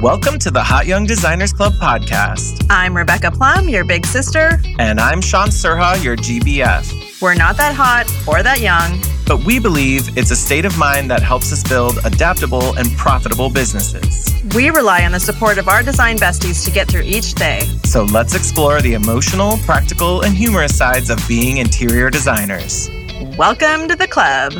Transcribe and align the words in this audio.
Welcome 0.00 0.38
to 0.38 0.50
the 0.50 0.62
Hot 0.62 0.86
Young 0.86 1.04
Designers 1.04 1.52
Club 1.52 1.74
podcast. 1.74 2.66
I'm 2.70 2.96
Rebecca 2.96 3.30
Plum, 3.30 3.68
your 3.68 3.84
big 3.84 4.06
sister. 4.06 4.58
And 4.78 4.98
I'm 4.98 5.20
Sean 5.20 5.48
Surha, 5.48 6.02
your 6.02 6.16
GBF. 6.16 7.20
We're 7.20 7.34
not 7.34 7.58
that 7.58 7.74
hot 7.74 8.10
or 8.26 8.42
that 8.42 8.60
young, 8.60 8.98
but 9.26 9.44
we 9.44 9.58
believe 9.58 10.16
it's 10.16 10.30
a 10.30 10.36
state 10.36 10.64
of 10.64 10.78
mind 10.78 11.10
that 11.10 11.22
helps 11.22 11.52
us 11.52 11.62
build 11.68 11.98
adaptable 12.06 12.74
and 12.78 12.90
profitable 12.96 13.50
businesses. 13.50 14.34
We 14.54 14.70
rely 14.70 15.04
on 15.04 15.12
the 15.12 15.20
support 15.20 15.58
of 15.58 15.68
our 15.68 15.82
design 15.82 16.16
besties 16.16 16.64
to 16.64 16.70
get 16.70 16.88
through 16.88 17.02
each 17.02 17.34
day. 17.34 17.60
So 17.84 18.04
let's 18.04 18.34
explore 18.34 18.80
the 18.80 18.94
emotional, 18.94 19.58
practical, 19.66 20.22
and 20.22 20.34
humorous 20.34 20.74
sides 20.74 21.10
of 21.10 21.22
being 21.28 21.58
interior 21.58 22.08
designers. 22.08 22.88
Welcome 23.36 23.86
to 23.88 23.96
the 23.96 24.08
club. 24.08 24.54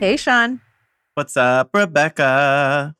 Hey, 0.00 0.16
Sean. 0.16 0.60
What's 1.14 1.36
up, 1.36 1.70
Rebecca? 1.72 2.96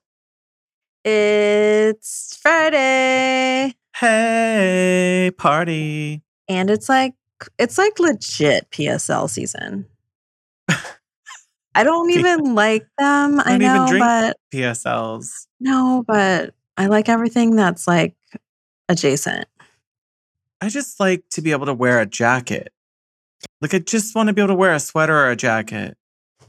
It's 1.04 2.38
Friday. 2.40 3.74
Hey, 3.96 5.32
party. 5.36 6.22
And 6.48 6.70
it's 6.70 6.88
like 6.88 7.14
it's 7.58 7.76
like 7.76 7.98
legit 7.98 8.70
PSL 8.70 9.28
season. 9.28 9.86
I 11.74 11.82
don't 11.82 12.10
even 12.10 12.54
like 12.54 12.86
them. 12.98 13.40
I, 13.40 13.54
I 13.54 13.58
know, 13.58 13.86
but 13.98 14.36
PSLs. 14.54 15.48
No, 15.58 16.04
but 16.06 16.54
I 16.76 16.86
like 16.86 17.08
everything 17.08 17.56
that's 17.56 17.88
like 17.88 18.14
adjacent. 18.88 19.48
I 20.60 20.68
just 20.68 21.00
like 21.00 21.24
to 21.30 21.42
be 21.42 21.50
able 21.50 21.66
to 21.66 21.74
wear 21.74 21.98
a 21.98 22.06
jacket. 22.06 22.72
Like 23.60 23.74
I 23.74 23.80
just 23.80 24.14
want 24.14 24.28
to 24.28 24.32
be 24.32 24.40
able 24.40 24.54
to 24.54 24.54
wear 24.54 24.72
a 24.72 24.78
sweater 24.78 25.16
or 25.16 25.30
a 25.30 25.36
jacket. 25.36 25.96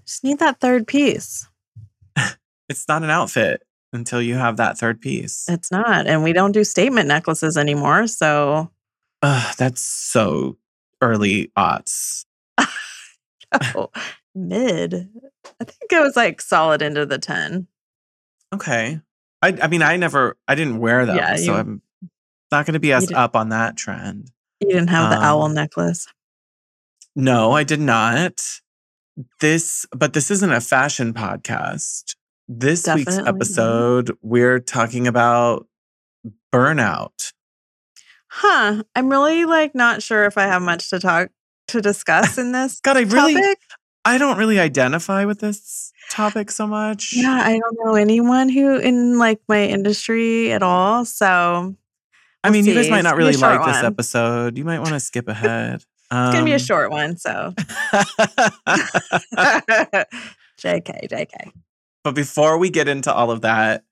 Just 0.06 0.24
need 0.24 0.38
that 0.38 0.60
third 0.60 0.86
piece. 0.86 1.48
it's 2.70 2.88
not 2.88 3.02
an 3.02 3.10
outfit 3.10 3.64
until 3.94 4.22
you 4.22 4.36
have 4.36 4.58
that 4.58 4.78
third 4.78 5.02
piece. 5.02 5.48
It's 5.48 5.72
not. 5.72 6.08
And 6.08 6.24
we 6.24 6.34
don't 6.34 6.52
do 6.52 6.64
statement 6.64 7.08
necklaces 7.08 7.58
anymore. 7.58 8.08
So 8.08 8.72
uh, 9.22 9.54
that's 9.58 9.82
so 9.82 10.58
early 11.02 11.52
aughts. 11.58 12.26
oh, 13.76 13.90
mid. 14.36 15.10
I 15.60 15.64
think 15.64 15.92
it 15.92 16.02
was 16.02 16.16
like 16.16 16.42
solid 16.42 16.82
into 16.82 17.06
the 17.06 17.18
10. 17.18 17.68
Okay. 18.54 19.00
I 19.42 19.58
I 19.62 19.68
mean 19.68 19.82
I 19.82 19.98
never 19.98 20.38
I 20.48 20.56
didn't 20.56 20.80
wear 20.80 21.06
them, 21.06 21.18
yeah, 21.18 21.34
you, 21.34 21.46
so 21.46 21.54
I'm 21.56 21.82
not 22.52 22.66
gonna 22.66 22.80
be 22.80 22.94
as 22.94 23.12
up 23.12 23.36
on 23.36 23.50
that 23.50 23.76
trend. 23.76 24.32
You 24.62 24.70
didn't 24.70 24.90
have 24.90 25.12
um, 25.12 25.20
the 25.20 25.26
owl 25.26 25.44
um, 25.44 25.54
necklace. 25.54 26.08
No, 27.16 27.52
I 27.52 27.64
did 27.64 27.82
not. 27.82 28.42
This 29.42 29.86
but 29.92 30.14
this 30.14 30.32
isn't 30.32 30.52
a 30.52 30.62
fashion 30.62 31.14
podcast. 31.14 32.16
This 32.48 32.84
Definitely 32.84 33.16
week's 33.16 33.28
episode, 33.28 34.18
we're 34.22 34.60
talking 34.60 35.08
about 35.08 35.68
burnout. 36.52 37.32
Huh. 38.28 38.84
I'm 38.96 39.10
really 39.10 39.46
like 39.46 39.76
not 39.76 40.02
sure 40.02 40.26
if 40.26 40.38
I 40.38 40.44
have 40.44 40.62
much 40.62 40.90
to 40.90 41.00
talk 41.00 41.30
to 41.70 41.82
discuss 41.82 42.38
in 42.38 42.52
this. 42.52 42.80
God, 42.82 42.98
I 42.98 43.02
really 43.02 43.56
I 44.06 44.18
don't 44.18 44.38
really 44.38 44.60
identify 44.60 45.24
with 45.26 45.40
this 45.40 45.94
topic 46.10 46.52
so 46.52 46.68
much. 46.68 47.14
Yeah, 47.16 47.42
I 47.44 47.58
don't 47.58 47.78
know 47.84 47.96
anyone 47.96 48.50
who 48.50 48.78
in 48.78 49.18
like 49.18 49.40
my 49.48 49.64
industry 49.64 50.52
at 50.52 50.62
all. 50.62 51.06
So 51.06 51.76
I 52.44 52.50
mean, 52.50 52.66
see. 52.66 52.72
you 52.72 52.76
guys 52.76 52.90
might 52.90 53.04
not 53.04 53.16
really 53.16 53.38
like 53.38 53.62
one. 53.62 53.72
this 53.72 53.84
episode. 53.84 54.58
You 54.58 54.66
might 54.66 54.80
want 54.80 54.92
to 54.92 55.00
skip 55.00 55.28
ahead. 55.30 55.86
Um, 56.12 56.26
it's 56.28 56.34
gonna 56.34 56.46
be 56.46 56.52
a 56.52 56.56
um 56.56 56.60
short 56.60 56.92
one, 56.92 57.18
so 57.18 57.54
JK, 60.60 61.10
JK. 61.10 61.52
But 62.04 62.16
before 62.16 62.58
we 62.58 62.70
get 62.70 62.88
into 62.88 63.14
all 63.14 63.32
of 63.32 63.42
that, 63.42 63.84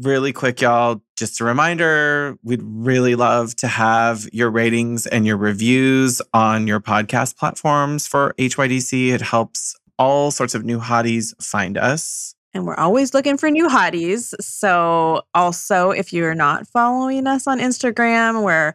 really 0.00 0.32
quick, 0.32 0.60
y'all, 0.60 1.02
just 1.16 1.40
a 1.40 1.44
reminder 1.44 2.38
we'd 2.42 2.62
really 2.62 3.14
love 3.14 3.54
to 3.56 3.68
have 3.68 4.28
your 4.32 4.50
ratings 4.50 5.06
and 5.06 5.26
your 5.26 5.36
reviews 5.36 6.22
on 6.32 6.66
your 6.66 6.80
podcast 6.80 7.36
platforms 7.36 8.06
for 8.06 8.34
HYDC. 8.38 9.12
It 9.12 9.20
helps 9.20 9.76
all 9.98 10.30
sorts 10.30 10.54
of 10.54 10.64
new 10.64 10.78
hotties 10.78 11.34
find 11.42 11.76
us. 11.76 12.34
And 12.54 12.66
we're 12.66 12.76
always 12.76 13.12
looking 13.12 13.36
for 13.36 13.50
new 13.50 13.68
hotties. 13.68 14.34
So, 14.40 15.22
also, 15.34 15.90
if 15.90 16.12
you're 16.12 16.34
not 16.34 16.66
following 16.66 17.26
us 17.26 17.46
on 17.46 17.58
Instagram, 17.60 18.42
we're 18.42 18.74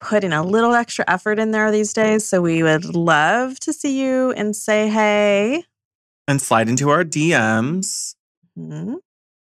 putting 0.00 0.32
a 0.32 0.44
little 0.44 0.74
extra 0.74 1.04
effort 1.08 1.40
in 1.40 1.50
there 1.50 1.72
these 1.72 1.92
days. 1.92 2.24
So, 2.24 2.40
we 2.40 2.62
would 2.62 2.84
love 2.94 3.58
to 3.60 3.72
see 3.72 4.00
you 4.00 4.30
and 4.32 4.54
say 4.54 4.88
hey 4.88 5.64
and 6.28 6.40
slide 6.40 6.68
into 6.68 6.90
our 6.90 7.04
DMs. 7.04 8.14
Mm-hmm. 8.56 8.96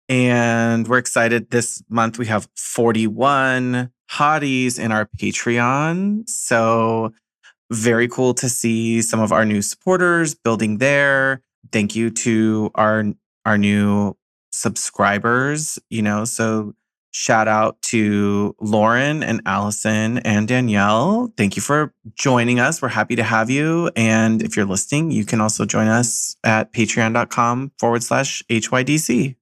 And 0.09 0.87
we're 0.87 0.97
excited. 0.97 1.49
This 1.49 1.81
month 1.89 2.19
we 2.19 2.27
have 2.27 2.47
41 2.55 3.89
hotties 4.11 4.77
in 4.77 4.91
our 4.91 5.09
Patreon. 5.17 6.29
So, 6.29 7.13
very 7.71 8.07
cool 8.07 8.35
to 8.35 8.49
see 8.49 9.01
some 9.01 9.19
of 9.19 9.31
our 9.31 9.45
new 9.45 9.61
supporters 9.61 10.35
building 10.35 10.77
there. 10.77 11.41
Thank 11.71 11.95
you 11.95 12.11
to 12.11 12.69
our 12.75 13.05
our 13.45 13.57
new 13.57 14.15
subscribers, 14.51 15.79
you 15.89 16.01
know. 16.01 16.25
So, 16.25 16.73
Shout 17.15 17.47
out 17.47 17.79
to 17.83 18.55
Lauren 18.59 19.21
and 19.21 19.39
Allison 19.45 20.17
and 20.19 20.47
Danielle. 20.47 21.31
Thank 21.37 21.55
you 21.55 21.61
for 21.61 21.93
joining 22.15 22.59
us. 22.59 22.81
We're 22.81 22.87
happy 22.87 23.15
to 23.15 23.23
have 23.23 23.51
you. 23.51 23.91
And 23.95 24.41
if 24.41 24.57
you're 24.57 24.65
listening, 24.65 25.11
you 25.11 25.23
can 25.23 25.39
also 25.39 25.63
join 25.63 25.87
us 25.87 26.35
at 26.43 26.73
patreon.com 26.73 27.71
forward 27.77 28.01
slash 28.01 28.41
HYDC. 28.49 29.35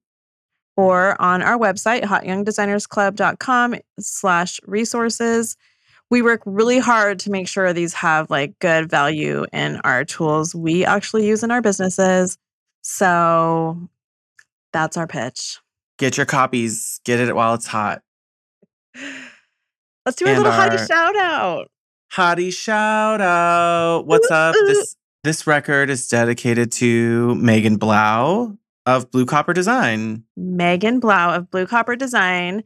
Or 0.76 1.18
on 1.18 1.40
our 1.40 1.58
website, 1.58 2.02
hotyoungdesignersclub.com 2.02 3.76
slash 3.98 4.60
resources. 4.66 5.56
We 6.10 6.20
work 6.20 6.42
really 6.44 6.78
hard 6.78 7.18
to 7.20 7.30
make 7.30 7.48
sure 7.48 7.72
these 7.72 7.94
have 7.94 8.28
like 8.28 8.58
good 8.58 8.90
value 8.90 9.46
in 9.50 9.76
our 9.76 10.04
tools 10.04 10.54
we 10.54 10.84
actually 10.84 11.26
use 11.26 11.42
in 11.42 11.50
our 11.50 11.62
businesses. 11.62 12.36
So 12.82 13.88
that's 14.74 14.98
our 14.98 15.06
pitch. 15.06 15.61
Get 16.02 16.16
your 16.16 16.26
copies. 16.26 17.00
Get 17.04 17.20
it 17.20 17.36
while 17.36 17.54
it's 17.54 17.68
hot. 17.68 18.02
Let's 20.04 20.16
do 20.16 20.24
a 20.24 20.34
little 20.34 20.50
hottie 20.50 20.84
shout 20.84 21.14
out. 21.14 21.70
Hottie 22.12 22.52
shout 22.52 23.20
out. 23.20 24.00
What's 24.08 24.28
up? 24.28 24.56
This 24.66 24.96
this 25.22 25.46
record 25.46 25.90
is 25.90 26.08
dedicated 26.08 26.72
to 26.72 27.36
Megan 27.36 27.76
Blau 27.76 28.58
of 28.84 29.12
Blue 29.12 29.24
Copper 29.24 29.52
Design. 29.52 30.24
Megan 30.36 30.98
Blau 30.98 31.36
of 31.36 31.52
Blue 31.52 31.68
Copper 31.68 31.94
Design. 31.94 32.64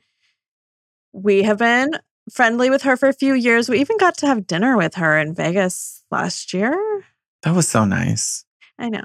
We 1.12 1.42
have 1.42 1.58
been 1.58 1.90
friendly 2.32 2.70
with 2.70 2.80
her 2.84 2.96
for 2.96 3.10
a 3.10 3.12
few 3.12 3.34
years. 3.34 3.68
We 3.68 3.80
even 3.80 3.98
got 3.98 4.16
to 4.16 4.26
have 4.26 4.46
dinner 4.46 4.78
with 4.78 4.94
her 4.94 5.18
in 5.18 5.34
Vegas 5.34 6.02
last 6.10 6.54
year. 6.54 7.04
That 7.42 7.54
was 7.54 7.68
so 7.68 7.84
nice. 7.84 8.46
I 8.78 8.88
know. 8.88 9.04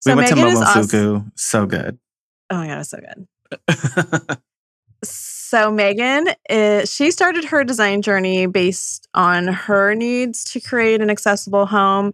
So 0.00 0.12
we 0.12 0.22
went 0.22 0.34
Megan 0.34 0.54
to 0.54 0.56
Momofuku. 0.56 1.16
Awesome. 1.16 1.32
So 1.36 1.66
good. 1.66 1.98
Oh 2.48 2.56
my 2.56 2.68
god, 2.68 2.78
was 2.78 2.88
so 2.88 2.96
good 2.96 3.28
so 5.04 5.70
Megan, 5.70 6.28
is, 6.50 6.92
she 6.92 7.10
started 7.10 7.44
her 7.44 7.64
design 7.64 8.02
journey 8.02 8.46
based 8.46 9.08
on 9.14 9.48
her 9.48 9.94
needs 9.94 10.44
to 10.44 10.60
create 10.60 11.00
an 11.00 11.10
accessible 11.10 11.66
home. 11.66 12.12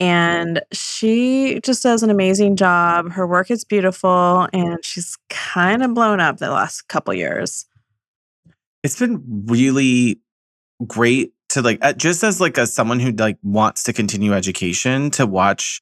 And 0.00 0.60
she 0.72 1.60
just 1.62 1.82
does 1.82 2.02
an 2.02 2.10
amazing 2.10 2.56
job. 2.56 3.12
Her 3.12 3.24
work 3.24 3.52
is 3.52 3.64
beautiful, 3.64 4.48
and 4.52 4.84
she's 4.84 5.16
kind 5.30 5.82
of 5.84 5.94
blown 5.94 6.18
up 6.18 6.38
the 6.38 6.50
last 6.50 6.88
couple 6.88 7.14
years. 7.14 7.66
It's 8.82 8.98
been 8.98 9.22
really 9.46 10.20
great 10.84 11.32
to 11.50 11.62
like, 11.62 11.78
uh, 11.82 11.92
just 11.92 12.24
as 12.24 12.40
like 12.40 12.58
a 12.58 12.66
someone 12.66 12.98
who 12.98 13.12
like 13.12 13.38
wants 13.44 13.84
to 13.84 13.92
continue 13.92 14.32
education, 14.32 15.12
to 15.12 15.24
watch 15.24 15.80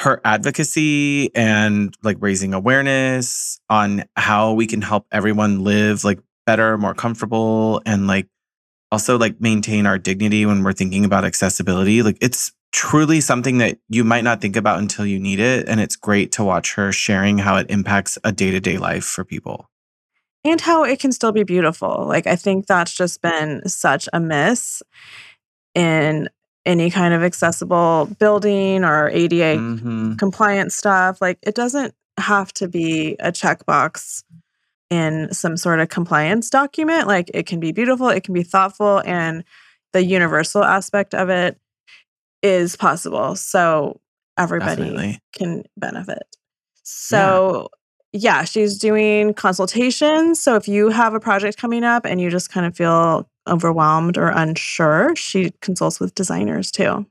her 0.00 0.20
advocacy 0.24 1.34
and 1.34 1.94
like 2.02 2.16
raising 2.20 2.54
awareness 2.54 3.60
on 3.68 4.04
how 4.16 4.54
we 4.54 4.66
can 4.66 4.80
help 4.80 5.06
everyone 5.12 5.62
live 5.62 6.04
like 6.04 6.18
better, 6.46 6.78
more 6.78 6.94
comfortable, 6.94 7.82
and 7.84 8.06
like 8.06 8.26
also 8.90 9.18
like 9.18 9.40
maintain 9.40 9.84
our 9.84 9.98
dignity 9.98 10.46
when 10.46 10.62
we're 10.62 10.72
thinking 10.72 11.04
about 11.04 11.24
accessibility. 11.24 12.02
Like 12.02 12.16
it's 12.22 12.50
truly 12.72 13.20
something 13.20 13.58
that 13.58 13.78
you 13.88 14.02
might 14.02 14.24
not 14.24 14.40
think 14.40 14.56
about 14.56 14.78
until 14.78 15.04
you 15.04 15.18
need 15.18 15.38
it. 15.38 15.68
And 15.68 15.80
it's 15.80 15.96
great 15.96 16.32
to 16.32 16.44
watch 16.44 16.74
her 16.74 16.92
sharing 16.92 17.36
how 17.36 17.56
it 17.56 17.70
impacts 17.70 18.18
a 18.24 18.32
day 18.32 18.50
to 18.50 18.60
day 18.60 18.78
life 18.78 19.04
for 19.04 19.22
people. 19.22 19.68
And 20.44 20.62
how 20.62 20.82
it 20.84 20.98
can 20.98 21.12
still 21.12 21.32
be 21.32 21.42
beautiful. 21.42 22.06
Like, 22.08 22.26
I 22.26 22.36
think 22.36 22.66
that's 22.66 22.94
just 22.94 23.20
been 23.20 23.68
such 23.68 24.08
a 24.14 24.18
miss 24.20 24.82
in 25.74 26.30
any 26.66 26.90
kind 26.90 27.14
of 27.14 27.22
accessible 27.22 28.08
building 28.18 28.84
or 28.84 29.08
ADA 29.08 29.56
mm-hmm. 29.56 30.14
compliant 30.16 30.72
stuff. 30.72 31.20
Like 31.20 31.38
it 31.42 31.54
doesn't 31.54 31.94
have 32.18 32.52
to 32.54 32.68
be 32.68 33.16
a 33.20 33.32
checkbox 33.32 34.24
in 34.90 35.32
some 35.32 35.56
sort 35.56 35.80
of 35.80 35.88
compliance 35.88 36.50
document. 36.50 37.06
Like 37.06 37.30
it 37.32 37.46
can 37.46 37.60
be 37.60 37.72
beautiful, 37.72 38.08
it 38.08 38.24
can 38.24 38.34
be 38.34 38.42
thoughtful, 38.42 39.02
and 39.06 39.44
the 39.92 40.04
universal 40.04 40.64
aspect 40.64 41.14
of 41.14 41.30
it 41.30 41.58
is 42.42 42.76
possible. 42.76 43.36
So 43.36 44.00
everybody 44.38 44.82
Definitely. 44.82 45.20
can 45.32 45.64
benefit. 45.76 46.22
So 46.82 47.68
yeah, 48.12 48.44
she's 48.44 48.78
doing 48.78 49.34
consultations. 49.34 50.40
So 50.40 50.56
if 50.56 50.66
you 50.66 50.88
have 50.88 51.14
a 51.14 51.20
project 51.20 51.58
coming 51.58 51.84
up 51.84 52.04
and 52.04 52.20
you 52.20 52.30
just 52.30 52.50
kind 52.50 52.66
of 52.66 52.76
feel 52.76 53.29
overwhelmed 53.48 54.18
or 54.18 54.28
unsure, 54.28 55.14
she 55.16 55.52
consults 55.60 56.00
with 56.00 56.14
designers 56.14 56.70
too. 56.70 57.06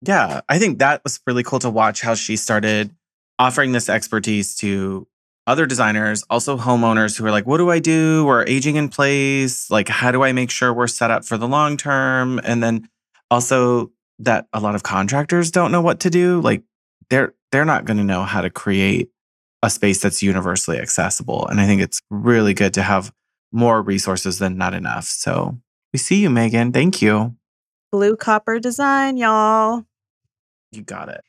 Yeah, 0.00 0.40
I 0.48 0.58
think 0.58 0.78
that 0.80 1.02
was 1.04 1.20
really 1.26 1.42
cool 1.42 1.60
to 1.60 1.70
watch 1.70 2.00
how 2.00 2.14
she 2.14 2.36
started 2.36 2.90
offering 3.38 3.72
this 3.72 3.88
expertise 3.88 4.54
to 4.56 5.06
other 5.46 5.66
designers, 5.66 6.22
also 6.30 6.56
homeowners 6.56 7.18
who 7.18 7.26
are 7.26 7.30
like, 7.30 7.46
what 7.46 7.58
do 7.58 7.70
I 7.70 7.78
do? 7.78 8.24
We're 8.24 8.44
aging 8.46 8.76
in 8.76 8.88
place. 8.88 9.70
Like, 9.70 9.88
how 9.88 10.10
do 10.10 10.22
I 10.22 10.32
make 10.32 10.50
sure 10.50 10.72
we're 10.72 10.86
set 10.86 11.10
up 11.10 11.24
for 11.24 11.36
the 11.36 11.48
long 11.48 11.76
term? 11.76 12.40
And 12.44 12.62
then 12.62 12.88
also 13.30 13.90
that 14.20 14.46
a 14.52 14.60
lot 14.60 14.74
of 14.74 14.82
contractors 14.82 15.50
don't 15.50 15.72
know 15.72 15.80
what 15.80 16.00
to 16.00 16.10
do. 16.10 16.40
Like, 16.40 16.62
they're 17.10 17.34
they're 17.50 17.64
not 17.64 17.84
going 17.84 17.98
to 17.98 18.04
know 18.04 18.22
how 18.22 18.40
to 18.40 18.50
create 18.50 19.10
a 19.62 19.70
space 19.70 20.00
that's 20.00 20.22
universally 20.22 20.78
accessible. 20.78 21.46
And 21.46 21.60
I 21.60 21.66
think 21.66 21.82
it's 21.82 22.00
really 22.10 22.54
good 22.54 22.74
to 22.74 22.82
have 22.82 23.12
more 23.52 23.82
resources 23.82 24.38
than 24.38 24.56
not 24.56 24.74
enough. 24.74 25.04
So 25.04 25.58
we 25.92 25.98
see 25.98 26.16
you, 26.22 26.30
Megan. 26.30 26.72
Thank 26.72 27.02
you. 27.02 27.36
Blue 27.90 28.16
copper 28.16 28.58
design, 28.58 29.16
y'all. 29.18 29.84
You 30.70 30.82
got 30.82 31.08
it. 31.10 31.22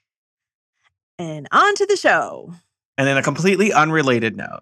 And 1.20 1.48
on 1.52 1.76
to 1.76 1.86
the 1.86 1.98
show. 1.98 2.54
And 2.98 3.10
in 3.10 3.18
a 3.18 3.24
completely 3.24 3.74
unrelated 3.74 4.38
note, 4.38 4.62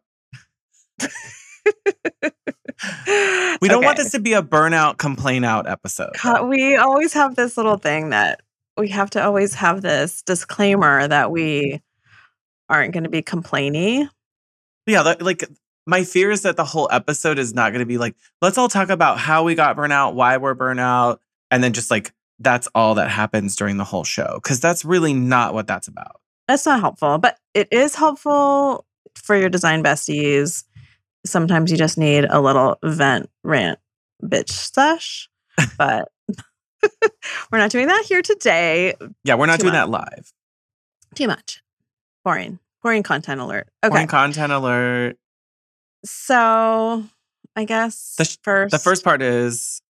we 3.61 3.67
don't 3.67 3.77
okay. 3.77 3.85
want 3.85 3.97
this 3.97 4.11
to 4.11 4.19
be 4.19 4.33
a 4.33 4.41
burnout, 4.41 4.97
complain 4.97 5.43
out 5.43 5.67
episode. 5.67 6.11
We 6.43 6.75
always 6.77 7.13
have 7.13 7.35
this 7.35 7.57
little 7.57 7.77
thing 7.77 8.09
that 8.09 8.41
we 8.77 8.87
have 8.89 9.09
to 9.11 9.23
always 9.23 9.53
have 9.55 9.81
this 9.81 10.21
disclaimer 10.23 11.07
that 11.07 11.29
we 11.29 11.81
aren't 12.69 12.93
going 12.93 13.03
to 13.03 13.09
be 13.09 13.21
complaining. 13.21 14.09
Yeah, 14.87 15.01
like 15.19 15.43
my 15.85 16.03
fear 16.03 16.31
is 16.31 16.43
that 16.43 16.57
the 16.57 16.65
whole 16.65 16.87
episode 16.91 17.39
is 17.39 17.53
not 17.53 17.71
going 17.71 17.79
to 17.79 17.85
be 17.85 17.97
like, 17.97 18.15
let's 18.41 18.57
all 18.57 18.67
talk 18.69 18.89
about 18.89 19.17
how 19.17 19.43
we 19.43 19.55
got 19.55 19.75
burnout, 19.75 20.13
why 20.13 20.37
we're 20.37 20.55
burnout, 20.55 21.17
and 21.49 21.63
then 21.63 21.73
just 21.73 21.91
like 21.91 22.13
that's 22.39 22.67
all 22.73 22.95
that 22.95 23.09
happens 23.09 23.55
during 23.55 23.77
the 23.77 23.83
whole 23.83 24.03
show. 24.03 24.39
Cause 24.43 24.59
that's 24.59 24.83
really 24.83 25.13
not 25.13 25.53
what 25.53 25.67
that's 25.67 25.87
about. 25.87 26.21
That's 26.47 26.65
not 26.65 26.79
helpful, 26.79 27.17
but 27.17 27.37
it 27.53 27.67
is 27.71 27.95
helpful 27.95 28.85
for 29.15 29.35
your 29.35 29.49
design 29.49 29.83
besties. 29.83 30.63
Sometimes 31.25 31.71
you 31.71 31.77
just 31.77 31.97
need 31.97 32.25
a 32.29 32.41
little 32.41 32.77
vent, 32.83 33.29
rant, 33.43 33.79
bitch 34.23 34.49
sesh. 34.49 35.29
But 35.77 36.09
we're 37.51 37.59
not 37.59 37.69
doing 37.69 37.87
that 37.87 38.05
here 38.07 38.21
today. 38.21 38.95
Yeah, 39.23 39.35
we're 39.35 39.45
not 39.45 39.59
Too 39.59 39.69
doing 39.69 39.73
much. 39.73 39.85
that 39.85 39.89
live. 39.89 40.33
Too 41.13 41.27
much. 41.27 41.61
Boring. 42.23 42.59
Boring 42.81 43.03
content 43.03 43.41
alert. 43.41 43.67
Okay. 43.83 43.91
Boring 43.91 44.07
content 44.07 44.51
alert. 44.51 45.17
So 46.03 47.03
I 47.55 47.63
guess 47.65 48.15
the, 48.17 48.37
first 48.43 48.71
the 48.71 48.79
first 48.79 49.03
part 49.03 49.21
is 49.21 49.81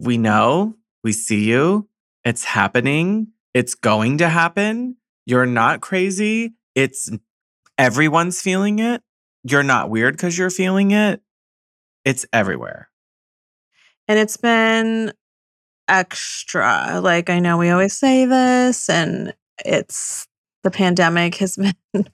we 0.00 0.18
know, 0.18 0.76
we 1.04 1.12
see 1.12 1.44
you, 1.44 1.88
it's 2.24 2.44
happening, 2.44 3.28
it's 3.54 3.74
going 3.74 4.18
to 4.18 4.28
happen. 4.28 4.96
You're 5.26 5.46
not 5.46 5.80
crazy. 5.80 6.54
It's 6.74 7.10
everyone's 7.78 8.40
feeling 8.40 8.78
it. 8.78 9.02
You're 9.44 9.62
not 9.62 9.90
weird 9.90 10.14
because 10.16 10.36
you're 10.36 10.50
feeling 10.50 10.90
it. 10.90 11.20
It's 12.04 12.26
everywhere. 12.32 12.88
And 14.08 14.18
it's 14.18 14.36
been 14.36 15.12
extra. 15.88 17.00
Like 17.00 17.30
I 17.30 17.38
know 17.38 17.58
we 17.58 17.70
always 17.70 17.92
say 17.92 18.24
this, 18.24 18.88
and 18.88 19.34
it's 19.64 20.26
the 20.62 20.70
pandemic 20.70 21.36
has 21.36 21.56
been 21.92 22.08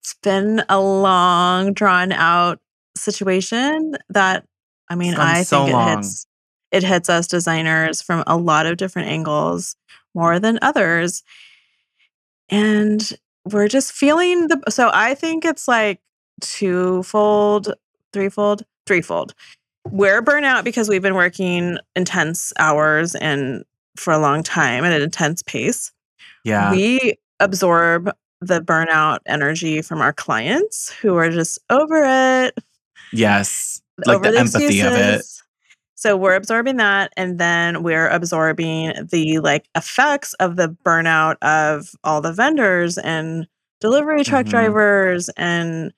it's 0.00 0.14
been 0.22 0.64
a 0.68 0.80
long, 0.80 1.72
drawn 1.72 2.12
out 2.12 2.60
situation 2.96 3.96
that 4.08 4.44
I 4.88 4.94
mean, 4.94 5.14
I 5.14 5.42
so 5.42 5.64
think 5.64 5.76
it 5.76 5.96
hits 5.96 6.26
it 6.70 6.82
hits 6.82 7.08
us 7.08 7.26
designers 7.26 8.02
from 8.02 8.24
a 8.26 8.36
lot 8.36 8.66
of 8.66 8.76
different 8.76 9.08
angles 9.08 9.76
more 10.14 10.38
than 10.38 10.58
others. 10.62 11.22
And 12.48 13.12
we're 13.44 13.68
just 13.68 13.92
feeling 13.92 14.46
the 14.46 14.62
so 14.68 14.88
i 14.94 15.14
think 15.14 15.44
it's 15.44 15.66
like 15.66 16.00
twofold 16.40 17.74
threefold 18.12 18.64
threefold. 18.86 19.34
We're 19.90 20.22
burnout 20.22 20.64
because 20.64 20.88
we've 20.88 21.02
been 21.02 21.14
working 21.14 21.78
intense 21.96 22.52
hours 22.58 23.14
and 23.14 23.64
for 23.96 24.12
a 24.12 24.18
long 24.18 24.42
time 24.42 24.84
at 24.84 24.92
an 24.92 25.02
intense 25.02 25.42
pace. 25.42 25.92
Yeah. 26.44 26.70
We 26.70 27.14
absorb 27.42 28.10
the 28.40 28.60
burnout 28.60 29.18
energy 29.26 29.82
from 29.82 30.00
our 30.00 30.12
clients 30.12 30.90
who 30.90 31.16
are 31.16 31.30
just 31.30 31.58
over 31.70 32.02
it 32.04 32.58
yes 33.12 33.80
like 34.06 34.22
the, 34.22 34.30
the 34.30 34.38
empathy 34.38 34.64
excuses. 34.80 34.86
of 34.86 34.98
it 34.98 35.22
so 35.94 36.16
we're 36.16 36.34
absorbing 36.34 36.76
that 36.78 37.12
and 37.16 37.38
then 37.38 37.82
we're 37.82 38.08
absorbing 38.08 38.92
the 39.10 39.38
like 39.38 39.68
effects 39.76 40.34
of 40.34 40.56
the 40.56 40.76
burnout 40.84 41.36
of 41.42 41.90
all 42.02 42.20
the 42.20 42.32
vendors 42.32 42.98
and 42.98 43.46
delivery 43.80 44.24
truck 44.24 44.46
mm-hmm. 44.46 44.50
drivers 44.50 45.28
and 45.36 45.92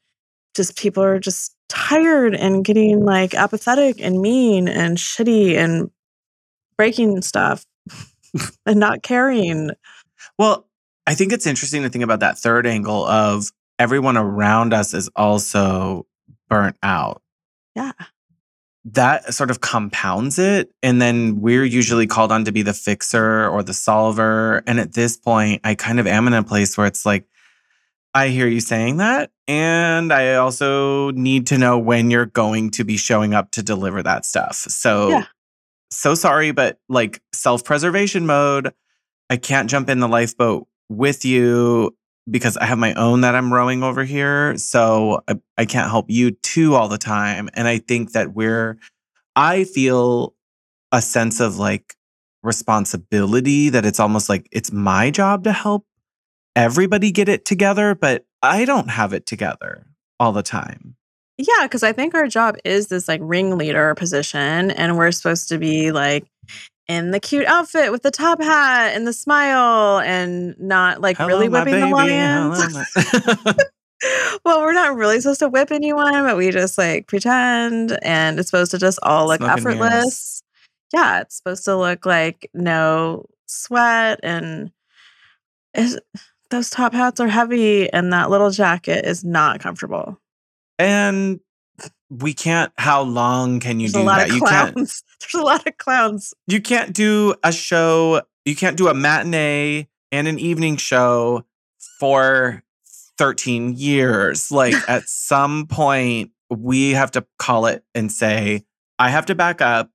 just 0.55 0.76
people 0.76 1.02
are 1.02 1.19
just 1.19 1.55
tired 1.69 2.35
and 2.35 2.64
getting 2.64 3.05
like 3.05 3.35
apathetic 3.35 4.00
and 4.00 4.20
mean 4.20 4.69
and 4.69 4.96
shitty 4.96 5.56
and 5.56 5.91
breaking 6.76 7.23
stuff 7.23 7.64
and 8.67 8.81
not 8.81 9.02
caring. 9.02 9.70
Well, 10.38 10.67
I 11.06 11.15
think 11.15 11.33
it's 11.33 11.47
interesting 11.47 11.83
to 11.83 11.89
think 11.89 12.05
about 12.05 12.21
that 12.21 12.39
third 12.39 12.67
angle 12.67 13.05
of 13.05 13.51
everyone 13.79 14.17
around 14.17 14.73
us 14.73 14.95
is 14.95 15.11
also 15.17 16.06
burnt 16.49 16.77
out. 16.83 17.23
Yeah 17.75 17.93
that 18.85 19.33
sort 19.33 19.51
of 19.51 19.61
compounds 19.61 20.39
it. 20.39 20.71
And 20.83 21.01
then 21.01 21.41
we're 21.41 21.65
usually 21.65 22.06
called 22.06 22.31
on 22.31 22.45
to 22.45 22.53
be 22.53 22.62
the 22.62 22.75
fixer 22.75 23.49
or 23.49 23.62
the 23.62 23.73
solver. 23.73 24.62
And 24.67 24.79
at 24.79 24.93
this 24.93 25.17
point, 25.17 25.62
I 25.65 25.75
kind 25.75 25.99
of 25.99 26.06
am 26.06 26.27
in 26.27 26.35
a 26.35 26.43
place 26.43 26.77
where 26.77 26.87
it's 26.87 27.06
like, 27.06 27.27
I 28.12 28.29
hear 28.29 28.47
you 28.47 28.61
saying 28.61 28.99
that. 28.99 29.31
And 29.49 30.12
I 30.12 30.35
also 30.35 31.11
need 31.12 31.47
to 31.49 31.59
know 31.59 31.79
when 31.79 32.11
you're 32.11 32.27
going 32.27 32.71
to 32.73 32.85
be 32.85 32.97
showing 32.97 33.35
up 33.35 33.51
to 33.53 33.62
deliver 33.62 34.03
that 34.03 34.25
stuff. 34.25 34.56
So, 34.56 35.09
yeah. 35.09 35.27
so 35.91 36.15
sorry, 36.15 36.53
but 36.53 36.79
like 36.89 37.21
self 37.33 37.65
preservation 37.65 38.27
mode, 38.27 38.73
I 39.31 39.37
can't 39.37 39.69
jump 39.69 39.89
in 39.89 40.01
the 40.01 40.09
lifeboat 40.09 40.69
with 40.96 41.25
you 41.25 41.96
because 42.31 42.56
I 42.56 42.64
have 42.64 42.79
my 42.79 42.94
own 42.94 43.20
that 43.20 43.35
I'm 43.35 43.52
rowing 43.52 43.82
over 43.82 44.05
here. 44.05 44.56
So 44.56 45.23
I, 45.29 45.35
I 45.58 45.64
can't 45.67 45.91
help 45.91 46.06
you 46.08 46.31
too 46.31 46.75
all 46.75 46.88
the 46.88 46.99
time. 46.99 47.50
And 47.55 47.69
I 47.69 47.79
think 47.79 48.12
that 48.12 48.35
we're, 48.35 48.79
I 49.36 49.65
feel 49.65 50.34
a 50.93 51.03
sense 51.03 51.41
of 51.41 51.58
like 51.58 51.94
responsibility 52.43 53.69
that 53.70 53.84
it's 53.84 54.01
almost 54.01 54.29
like 54.29 54.48
it's 54.53 54.72
my 54.72 55.10
job 55.10 55.44
to 55.44 55.53
help 55.53 55.86
everybody 56.56 57.10
get 57.10 57.29
it 57.29 57.44
together, 57.44 57.94
but 57.94 58.24
I 58.43 58.65
don't 58.65 58.91
have 58.91 59.13
it 59.13 59.27
together 59.27 59.86
all 60.20 60.32
the 60.32 60.43
time. 60.43 60.96
Yeah, 61.36 61.63
because 61.63 61.82
I 61.82 61.93
think 61.93 62.15
our 62.15 62.29
job 62.29 62.56
is 62.65 62.89
this 62.89 63.08
like 63.08 63.20
ringleader 63.22 63.94
position, 63.96 64.70
and 64.70 64.96
we're 64.96 65.10
supposed 65.10 65.48
to 65.48 65.58
be 65.58 65.91
like 65.91 66.27
in 66.88 67.10
the 67.10 67.20
cute 67.20 67.46
outfit 67.46 67.91
with 67.91 68.03
the 68.03 68.10
top 68.10 68.43
hat 68.43 68.94
and 68.94 69.06
the 69.06 69.12
smile 69.12 70.00
and 70.00 70.55
not 70.58 71.00
like 71.00 71.17
Hello, 71.17 71.29
really 71.29 71.48
whipping 71.48 71.81
the 71.81 71.88
lions. 71.88 72.60
well, 74.44 74.60
we're 74.60 74.72
not 74.72 74.96
really 74.96 75.20
supposed 75.20 75.41
to 75.41 75.48
whip 75.48 75.70
anyone, 75.70 76.12
but 76.12 76.36
we 76.36 76.50
just 76.50 76.76
like 76.76 77.06
pretend 77.06 77.98
and 78.03 78.38
it's 78.38 78.50
supposed 78.50 78.70
to 78.72 78.79
just 78.79 78.98
all 79.03 79.29
look 79.29 79.41
Smoking 79.41 79.58
effortless. 79.58 79.91
Mirrors. 79.91 80.43
Yeah, 80.93 81.20
it's 81.20 81.36
supposed 81.36 81.64
to 81.64 81.76
look 81.76 82.06
like 82.06 82.50
no 82.55 83.26
sweat 83.46 84.20
and 84.22 84.70
those 86.50 86.70
top 86.70 86.93
hats 86.93 87.19
are 87.19 87.29
heavy 87.29 87.93
and 87.93 88.12
that 88.12 88.31
little 88.31 88.50
jacket 88.50 89.05
is 89.06 89.24
not 89.24 89.60
comfortable. 89.60 90.20
And 90.79 91.41
we 92.21 92.35
can't 92.35 92.73
how 92.77 93.03
long 93.03 93.61
can 93.61 93.81
you 93.81 93.89
There's 93.89 94.05
do 94.05 94.09
that? 94.09 94.29
you 94.31 94.41
can't 94.41 94.75
There's 94.75 95.35
a 95.35 95.43
lot 95.43 95.67
of 95.67 95.77
clowns. 95.79 96.35
You 96.47 96.61
can't 96.61 96.93
do 96.93 97.35
a 97.43 97.53
show, 97.53 98.23
you 98.44 98.56
can't 98.56 98.77
do 98.77 98.89
a 98.89 98.94
matinee 98.94 99.89
and 100.13 100.29
an 100.29 100.39
evening 100.39 100.77
show 100.77 101.44
for 101.99 102.63
13 103.19 103.75
years. 103.77 104.51
Like 104.51 104.75
at 104.89 105.09
some 105.09 105.67
point 105.67 106.31
we 106.51 106.91
have 106.91 107.11
to 107.13 107.27
call 107.39 107.67
it 107.67 107.85
and 107.94 108.11
say, 108.13 108.65
I 108.99 109.11
have 109.11 109.27
to 109.27 109.35
back 109.35 109.61
up. 109.61 109.91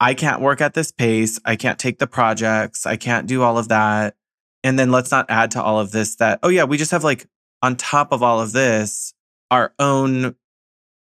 I 0.00 0.14
can't 0.14 0.40
work 0.40 0.60
at 0.60 0.74
this 0.74 0.90
pace. 0.90 1.38
I 1.44 1.56
can't 1.56 1.78
take 1.78 1.98
the 1.98 2.06
projects. 2.06 2.86
I 2.86 2.96
can't 2.96 3.28
do 3.28 3.42
all 3.42 3.58
of 3.58 3.68
that. 3.68 4.16
And 4.64 4.78
then 4.78 4.90
let's 4.90 5.10
not 5.10 5.26
add 5.28 5.52
to 5.52 5.62
all 5.62 5.80
of 5.80 5.92
this 5.92 6.16
that, 6.16 6.40
oh, 6.42 6.48
yeah, 6.48 6.64
we 6.64 6.76
just 6.76 6.90
have 6.90 7.04
like 7.04 7.26
on 7.62 7.76
top 7.76 8.12
of 8.12 8.22
all 8.22 8.40
of 8.40 8.52
this, 8.52 9.14
our 9.50 9.72
own 9.78 10.34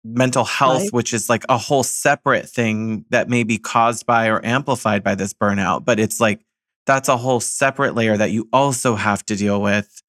mental 0.08 0.44
health, 0.44 0.84
right. 0.84 0.94
which 0.94 1.14
is 1.14 1.30
like 1.30 1.44
a 1.50 1.58
whole 1.58 1.84
separate 1.84 2.48
thing 2.50 3.06
that 3.10 3.30
may 3.30 3.44
be 3.44 3.58
caused 3.58 4.06
by 4.06 4.28
or 4.28 4.44
amplified 4.46 5.04
by 5.04 5.16
this 5.16 5.34
burnout. 5.34 5.86
But 5.86 6.00
it's 6.00 6.20
like 6.20 6.42
that's 6.86 7.10
a 7.10 7.18
whole 7.18 7.40
separate 7.40 7.96
layer 7.96 8.18
that 8.18 8.32
you 8.32 8.48
also 8.54 8.96
have 8.96 9.26
to 9.26 9.36
deal 9.36 9.62
with 9.62 10.02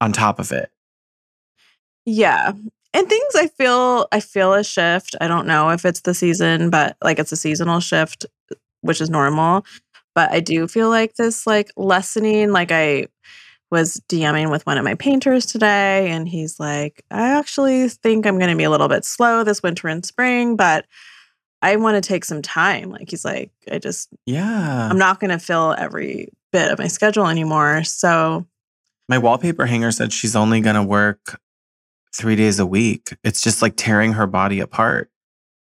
on 0.00 0.12
top 0.12 0.38
of 0.38 0.52
it. 0.52 0.70
Yeah. 2.04 2.52
And 2.94 3.08
things 3.08 3.34
I 3.36 3.48
feel 3.48 4.06
I 4.12 4.20
feel 4.20 4.54
a 4.54 4.64
shift. 4.64 5.16
I 5.20 5.28
don't 5.28 5.46
know 5.46 5.70
if 5.70 5.84
it's 5.84 6.00
the 6.00 6.14
season, 6.14 6.70
but 6.70 6.96
like 7.02 7.18
it's 7.18 7.32
a 7.32 7.36
seasonal 7.36 7.80
shift, 7.80 8.26
which 8.82 9.00
is 9.00 9.10
normal. 9.10 9.64
But 10.14 10.32
I 10.32 10.40
do 10.40 10.66
feel 10.68 10.88
like 10.88 11.14
this 11.14 11.46
like 11.46 11.70
lessening, 11.76 12.50
like 12.50 12.72
I 12.72 13.08
was 13.70 14.00
DMing 14.08 14.50
with 14.50 14.64
one 14.66 14.78
of 14.78 14.84
my 14.84 14.94
painters 14.94 15.46
today, 15.46 16.10
and 16.10 16.28
he's 16.28 16.58
like, 16.58 17.04
I 17.10 17.38
actually 17.38 17.88
think 17.88 18.26
I'm 18.26 18.38
going 18.38 18.50
to 18.50 18.56
be 18.56 18.64
a 18.64 18.70
little 18.70 18.88
bit 18.88 19.04
slow 19.04 19.44
this 19.44 19.62
winter 19.62 19.88
and 19.88 20.04
spring, 20.04 20.56
but 20.56 20.86
I 21.60 21.76
want 21.76 22.02
to 22.02 22.06
take 22.06 22.24
some 22.24 22.40
time. 22.40 22.90
Like, 22.90 23.10
he's 23.10 23.24
like, 23.24 23.50
I 23.70 23.78
just, 23.78 24.08
yeah, 24.26 24.88
I'm 24.90 24.98
not 24.98 25.20
going 25.20 25.30
to 25.30 25.38
fill 25.38 25.74
every 25.76 26.28
bit 26.52 26.70
of 26.70 26.78
my 26.78 26.86
schedule 26.86 27.26
anymore. 27.26 27.84
So, 27.84 28.46
my 29.08 29.18
wallpaper 29.18 29.66
hanger 29.66 29.90
said 29.90 30.12
she's 30.12 30.36
only 30.36 30.60
going 30.60 30.76
to 30.76 30.82
work 30.82 31.40
three 32.14 32.36
days 32.36 32.58
a 32.58 32.66
week. 32.66 33.16
It's 33.24 33.40
just 33.40 33.62
like 33.62 33.74
tearing 33.76 34.14
her 34.14 34.26
body 34.26 34.60
apart. 34.60 35.10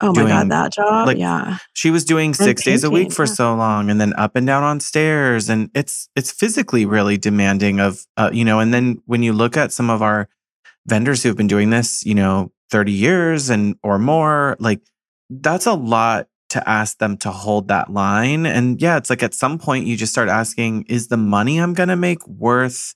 Oh 0.02 0.14
my 0.14 0.26
god, 0.26 0.48
that 0.50 0.72
job. 0.72 1.06
Like, 1.06 1.18
yeah. 1.18 1.58
She 1.74 1.90
was 1.90 2.04
doing 2.04 2.32
six 2.32 2.62
days 2.64 2.84
a 2.84 2.90
week 2.90 3.12
for 3.12 3.26
yeah. 3.26 3.32
so 3.32 3.54
long 3.54 3.90
and 3.90 4.00
then 4.00 4.14
up 4.14 4.34
and 4.34 4.46
down 4.46 4.62
on 4.62 4.80
stairs. 4.80 5.50
And 5.50 5.70
it's 5.74 6.08
it's 6.16 6.32
physically 6.32 6.86
really 6.86 7.18
demanding 7.18 7.80
of 7.80 8.06
uh, 8.16 8.30
you 8.32 8.44
know, 8.44 8.60
and 8.60 8.72
then 8.72 9.02
when 9.06 9.22
you 9.22 9.32
look 9.32 9.56
at 9.56 9.72
some 9.72 9.90
of 9.90 10.00
our 10.00 10.28
vendors 10.86 11.22
who've 11.22 11.36
been 11.36 11.46
doing 11.46 11.70
this, 11.70 12.04
you 12.06 12.14
know, 12.14 12.50
30 12.70 12.92
years 12.92 13.50
and 13.50 13.76
or 13.82 13.98
more, 13.98 14.56
like 14.58 14.80
that's 15.28 15.66
a 15.66 15.74
lot 15.74 16.28
to 16.50 16.68
ask 16.68 16.98
them 16.98 17.16
to 17.18 17.30
hold 17.30 17.68
that 17.68 17.92
line. 17.92 18.46
And 18.46 18.80
yeah, 18.80 18.96
it's 18.96 19.10
like 19.10 19.22
at 19.22 19.34
some 19.34 19.58
point 19.58 19.86
you 19.86 19.96
just 19.96 20.12
start 20.12 20.28
asking, 20.28 20.84
is 20.88 21.08
the 21.08 21.16
money 21.16 21.58
I'm 21.58 21.74
gonna 21.74 21.96
make 21.96 22.26
worth 22.26 22.94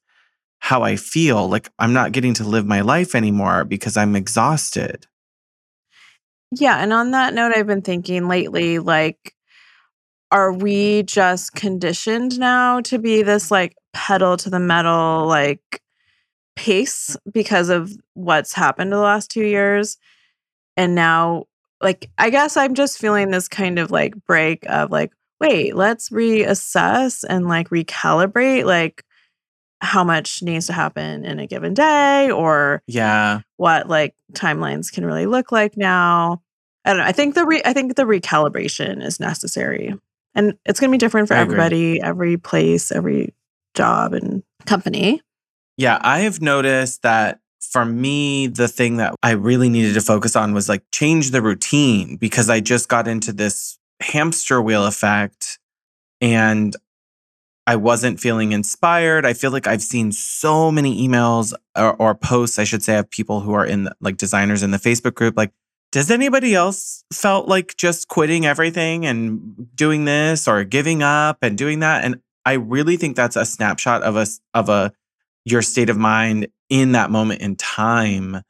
how 0.58 0.82
I 0.82 0.96
feel? 0.96 1.48
Like 1.48 1.68
I'm 1.78 1.92
not 1.92 2.12
getting 2.12 2.32
to 2.34 2.44
live 2.44 2.66
my 2.66 2.80
life 2.80 3.14
anymore 3.14 3.64
because 3.64 3.96
I'm 3.96 4.16
exhausted. 4.16 5.06
Yeah, 6.56 6.78
and 6.78 6.92
on 6.92 7.10
that 7.12 7.34
note, 7.34 7.52
I've 7.54 7.66
been 7.66 7.82
thinking 7.82 8.28
lately, 8.28 8.78
like, 8.78 9.34
are 10.30 10.52
we 10.52 11.02
just 11.04 11.54
conditioned 11.54 12.38
now 12.38 12.80
to 12.82 12.98
be 12.98 13.22
this 13.22 13.50
like 13.50 13.76
pedal 13.92 14.36
to 14.38 14.50
the 14.50 14.58
metal, 14.60 15.26
like 15.26 15.80
pace 16.56 17.16
because 17.32 17.68
of 17.68 17.92
what's 18.14 18.52
happened 18.54 18.88
in 18.88 18.96
the 18.98 18.98
last 18.98 19.30
two 19.30 19.44
years? 19.44 19.98
And 20.76 20.94
now, 20.94 21.44
like, 21.82 22.10
I 22.18 22.30
guess 22.30 22.56
I'm 22.56 22.74
just 22.74 22.98
feeling 22.98 23.30
this 23.30 23.48
kind 23.48 23.78
of 23.78 23.90
like 23.90 24.14
break 24.26 24.64
of 24.68 24.90
like, 24.90 25.12
wait, 25.40 25.76
let's 25.76 26.10
reassess 26.10 27.24
and 27.28 27.48
like 27.48 27.70
recalibrate, 27.70 28.64
like, 28.64 29.04
how 29.80 30.04
much 30.04 30.42
needs 30.42 30.66
to 30.68 30.72
happen 30.72 31.24
in 31.24 31.38
a 31.38 31.46
given 31.46 31.74
day 31.74 32.30
or 32.30 32.82
yeah 32.86 33.40
what 33.58 33.88
like 33.88 34.14
timelines 34.32 34.90
can 34.90 35.04
really 35.04 35.26
look 35.26 35.52
like 35.52 35.76
now 35.76 36.40
I 36.84 36.90
don't 36.90 36.98
know. 36.98 37.04
I 37.04 37.12
think 37.12 37.34
the 37.34 37.46
re- 37.46 37.62
I 37.64 37.72
think 37.72 37.96
the 37.96 38.04
recalibration 38.04 39.02
is 39.02 39.18
necessary, 39.18 39.94
and 40.34 40.54
it's 40.66 40.80
going 40.80 40.90
to 40.90 40.94
be 40.94 40.98
different 40.98 41.28
for 41.28 41.34
everybody, 41.34 42.00
every 42.00 42.36
place, 42.36 42.92
every 42.92 43.34
job 43.74 44.12
and 44.12 44.42
company. 44.66 45.20
Yeah, 45.76 45.98
I 46.02 46.20
have 46.20 46.40
noticed 46.40 47.02
that 47.02 47.40
for 47.60 47.84
me, 47.84 48.46
the 48.46 48.68
thing 48.68 48.98
that 48.98 49.14
I 49.22 49.32
really 49.32 49.68
needed 49.68 49.94
to 49.94 50.00
focus 50.00 50.36
on 50.36 50.54
was 50.54 50.68
like 50.68 50.82
change 50.92 51.30
the 51.30 51.42
routine 51.42 52.16
because 52.16 52.48
I 52.48 52.60
just 52.60 52.88
got 52.88 53.08
into 53.08 53.32
this 53.32 53.78
hamster 54.00 54.62
wheel 54.62 54.86
effect 54.86 55.58
and 56.20 56.76
I 57.66 57.76
wasn't 57.76 58.20
feeling 58.20 58.52
inspired. 58.52 59.24
I 59.24 59.32
feel 59.32 59.50
like 59.50 59.66
I've 59.66 59.82
seen 59.82 60.12
so 60.12 60.70
many 60.70 61.06
emails 61.08 61.54
or, 61.76 61.94
or 61.96 62.14
posts, 62.14 62.58
I 62.58 62.64
should 62.64 62.82
say, 62.82 62.98
of 62.98 63.10
people 63.10 63.40
who 63.40 63.54
are 63.54 63.64
in 63.64 63.84
the, 63.84 63.96
like 64.00 64.18
designers 64.18 64.62
in 64.62 64.70
the 64.70 64.78
Facebook 64.78 65.14
group, 65.14 65.36
like, 65.36 65.52
does 65.94 66.10
anybody 66.10 66.56
else 66.56 67.04
felt 67.12 67.46
like 67.46 67.76
just 67.76 68.08
quitting 68.08 68.44
everything 68.44 69.06
and 69.06 69.68
doing 69.76 70.06
this 70.06 70.48
or 70.48 70.64
giving 70.64 71.04
up 71.04 71.38
and 71.40 71.56
doing 71.56 71.78
that? 71.78 72.02
And 72.02 72.20
I 72.44 72.54
really 72.54 72.96
think 72.96 73.14
that's 73.14 73.36
a 73.36 73.44
snapshot 73.44 74.02
of 74.02 74.16
a 74.16 74.26
of 74.54 74.68
a 74.68 74.92
your 75.44 75.62
state 75.62 75.88
of 75.88 75.96
mind 75.96 76.48
in 76.68 76.92
that 76.92 77.12
moment 77.12 77.42
in 77.42 77.54
time 77.54 78.42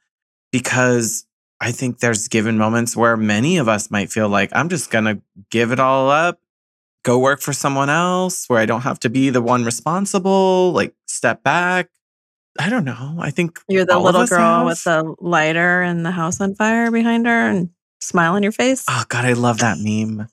because 0.51 1.27
I 1.61 1.71
think 1.71 1.99
there's 1.99 2.27
given 2.27 2.57
moments 2.57 2.97
where 2.97 3.15
many 3.15 3.57
of 3.57 3.67
us 3.67 3.91
might 3.91 4.11
feel 4.11 4.27
like 4.27 4.49
I'm 4.51 4.67
just 4.67 4.89
going 4.89 5.05
to 5.05 5.21
give 5.51 5.71
it 5.71 5.79
all 5.79 6.09
up, 6.09 6.39
go 7.03 7.19
work 7.19 7.41
for 7.41 7.53
someone 7.53 7.91
else 7.91 8.49
where 8.49 8.57
I 8.57 8.65
don't 8.65 8.81
have 8.81 8.99
to 9.01 9.09
be 9.09 9.29
the 9.29 9.43
one 9.43 9.63
responsible, 9.63 10.71
like 10.71 10.95
step 11.05 11.43
back. 11.43 11.91
I 12.57 12.69
don't 12.69 12.85
know. 12.85 13.17
I 13.19 13.31
think 13.31 13.59
you're 13.67 13.85
the 13.85 13.99
little 13.99 14.25
girl 14.25 14.59
have. 14.59 14.65
with 14.65 14.83
the 14.83 15.15
lighter 15.19 15.81
and 15.81 16.05
the 16.05 16.11
house 16.11 16.39
on 16.39 16.55
fire 16.55 16.89
behind 16.89 17.25
her 17.25 17.49
and 17.49 17.69
smile 17.99 18.33
on 18.33 18.43
your 18.43 18.51
face. 18.51 18.85
Oh 18.89 19.03
God, 19.09 19.25
I 19.25 19.33
love 19.33 19.59
that 19.59 19.77
meme. 19.79 20.27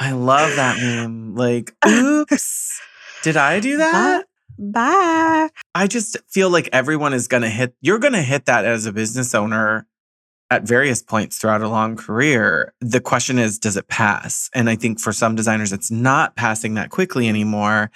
I 0.00 0.12
love 0.12 0.54
that 0.56 0.78
meme. 0.78 1.34
Like, 1.34 1.74
oops, 1.86 2.80
did 3.22 3.36
I 3.36 3.60
do 3.60 3.78
that? 3.78 4.26
Bye. 4.58 5.48
I 5.74 5.86
just 5.86 6.16
feel 6.28 6.50
like 6.50 6.68
everyone 6.72 7.12
is 7.12 7.26
gonna 7.26 7.50
hit. 7.50 7.74
You're 7.80 7.98
gonna 7.98 8.22
hit 8.22 8.46
that 8.46 8.64
as 8.64 8.86
a 8.86 8.92
business 8.92 9.34
owner 9.34 9.86
at 10.52 10.64
various 10.64 11.02
points 11.02 11.38
throughout 11.38 11.62
a 11.62 11.68
long 11.68 11.96
career. 11.96 12.74
The 12.80 13.00
question 13.00 13.38
is, 13.38 13.58
does 13.58 13.76
it 13.76 13.88
pass? 13.88 14.50
And 14.54 14.68
I 14.68 14.76
think 14.76 15.00
for 15.00 15.10
some 15.12 15.34
designers, 15.34 15.72
it's 15.72 15.90
not 15.90 16.36
passing 16.36 16.74
that 16.74 16.90
quickly 16.90 17.26
anymore. 17.26 17.90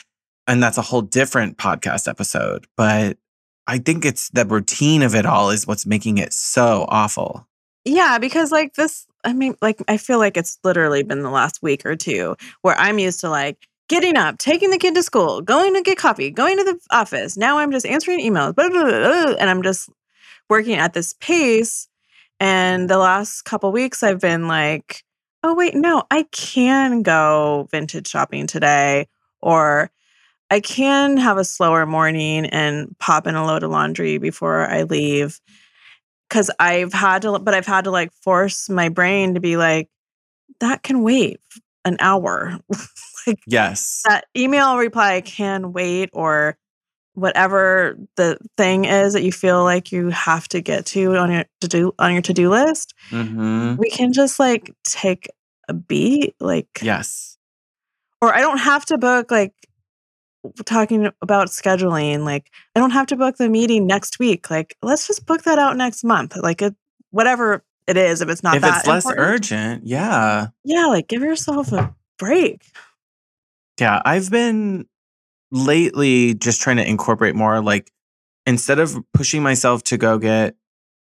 And 0.47 0.63
that's 0.63 0.79
a 0.79 0.83
whole 0.83 1.03
different 1.03 1.59
podcast 1.59 2.09
episode. 2.09 2.67
But 2.75 3.19
I 3.67 3.79
think 3.79 4.05
it's 4.05 4.31
the 4.31 4.45
routine 4.45 5.03
of 5.03 5.15
it 5.15 5.27
all 5.27 5.51
is 5.51 5.67
what's 5.67 5.87
making 5.87 6.19
it 6.19 6.33
so 6.33 6.87
awful. 6.89 7.47
Yeah, 7.85 8.19
because 8.19 8.51
like 8.51 8.75
this, 8.75 9.07
I 9.25 9.33
mean, 9.33 9.57
like 9.63 9.83
I 9.89 9.97
feel 9.97 10.19
like 10.19 10.37
it's 10.37 10.59
literally 10.65 11.03
been 11.03 11.23
the 11.23 11.31
last 11.31 11.63
week 11.63 11.85
or 11.85 11.97
two 11.97 12.37
where 12.63 12.77
I'm 12.77 12.99
used 12.99 13.21
to 13.21 13.31
like 13.31 13.69
getting 13.89 14.17
up, 14.17 14.39
taking 14.39 14.71
the 14.71 14.79
kid 14.79 14.95
to 14.95 15.03
school, 15.03 15.41
going 15.41 15.75
to 15.75 15.83
get 15.83 15.99
coffee, 15.99 16.31
going 16.31 16.57
to 16.59 16.65
the 16.65 16.79
office. 16.91 17.37
Now 17.37 17.59
I'm 17.59 17.71
just 17.71 17.87
answering 17.87 18.21
emails, 18.21 18.55
blah, 18.55 18.69
blah, 18.69 18.83
blah, 18.83 19.35
and 19.39 19.49
I'm 19.49 19.63
just 19.63 19.89
working 20.49 20.75
at 20.75 20.95
this 20.95 21.15
pace. 21.15 21.89
And 22.39 22.91
the 22.91 22.99
last 22.99 23.43
couple 23.43 23.73
weeks, 23.73 24.03
I've 24.03 24.21
been 24.21 24.49
like, 24.49 25.03
oh, 25.43 25.55
wait, 25.55 25.75
no, 25.75 26.03
I 26.11 26.25
can 26.33 27.03
go 27.03 27.69
vintage 27.71 28.09
shopping 28.09 28.47
today. 28.47 29.07
Or 29.41 29.91
I 30.51 30.61
can 30.61 31.17
have 31.17 31.39
a 31.39 31.45
slower 31.45 31.87
morning 31.87 32.47
and 32.47 32.97
pop 32.99 33.27
in 33.27 33.35
a 33.35 33.47
load 33.47 33.63
of 33.63 33.71
laundry 33.71 34.19
before 34.19 34.67
I 34.69 34.83
leave. 34.83 35.41
Cause 36.29 36.51
I've 36.59 36.93
had 36.93 37.23
to, 37.23 37.39
but 37.39 37.55
I've 37.55 37.67
had 37.67 37.85
to 37.85 37.91
like 37.91 38.13
force 38.23 38.69
my 38.69 38.89
brain 38.89 39.35
to 39.35 39.41
be 39.41 39.57
like, 39.57 39.89
that 40.61 40.83
can 40.83 41.03
wait 41.03 41.41
an 41.85 41.97
hour. 42.01 42.59
like, 43.27 43.41
yes. 43.47 44.03
That 44.07 44.27
email 44.37 44.77
reply 44.77 45.21
can 45.21 45.73
wait 45.73 46.11
or 46.13 46.57
whatever 47.15 47.97
the 48.17 48.39
thing 48.59 48.85
is 48.85 49.15
that 49.15 49.23
you 49.23 49.33
feel 49.33 49.65
like 49.65 49.91
you 49.91 50.11
have 50.11 50.47
to 50.49 50.61
get 50.61 50.85
to 50.85 51.17
on 51.17 51.33
your 51.33 51.45
to 51.63 51.69
do 51.69 51.93
on 51.99 52.13
your 52.13 52.23
to-do 52.23 52.51
list. 52.51 52.95
Mm-hmm. 53.11 53.77
We 53.77 53.89
can 53.91 54.13
just 54.13 54.39
like 54.39 54.71
take 54.85 55.29
a 55.69 55.73
beat. 55.73 56.35
Like, 56.41 56.69
yes. 56.83 57.39
Or 58.21 58.35
I 58.35 58.41
don't 58.41 58.59
have 58.59 58.85
to 58.87 58.99
book 58.99 59.31
like 59.31 59.55
talking 60.65 61.11
about 61.23 61.49
scheduling 61.49 62.25
like 62.25 62.51
i 62.75 62.81
don't 62.81 62.91
have 62.91 63.07
to 63.07 63.17
book 63.17 63.37
the 63.37 63.49
meeting 63.49 63.87
next 63.87 64.19
week 64.19 64.51
like 64.51 64.77
let's 64.83 65.07
just 65.07 65.27
book 65.27 65.43
that 65.43 65.59
out 65.59 65.77
next 65.77 66.05
month 66.05 66.37
like 66.37 66.63
it, 66.63 66.75
whatever 67.11 67.65
it 67.87 67.97
is 67.97 68.21
if 68.21 68.29
it's 68.29 68.43
not 68.43 68.57
if 68.57 68.65
it's 68.65 68.87
less 68.87 69.05
important. 69.05 69.29
urgent 69.29 69.87
yeah 69.87 70.49
yeah 70.65 70.87
like 70.87 71.09
give 71.09 71.23
yourself 71.23 71.73
a 71.73 71.95
break 72.19 72.63
yeah 73.81 74.01
i've 74.05 74.31
been 74.31 74.87
lately 75.51 76.35
just 76.35 76.61
trying 76.61 76.77
to 76.77 76.89
incorporate 76.89 77.35
more 77.35 77.61
like 77.61 77.91
instead 78.47 78.79
of 78.79 78.97
pushing 79.15 79.43
myself 79.43 79.83
to 79.83 79.97
go 79.97 80.19
get 80.19 80.55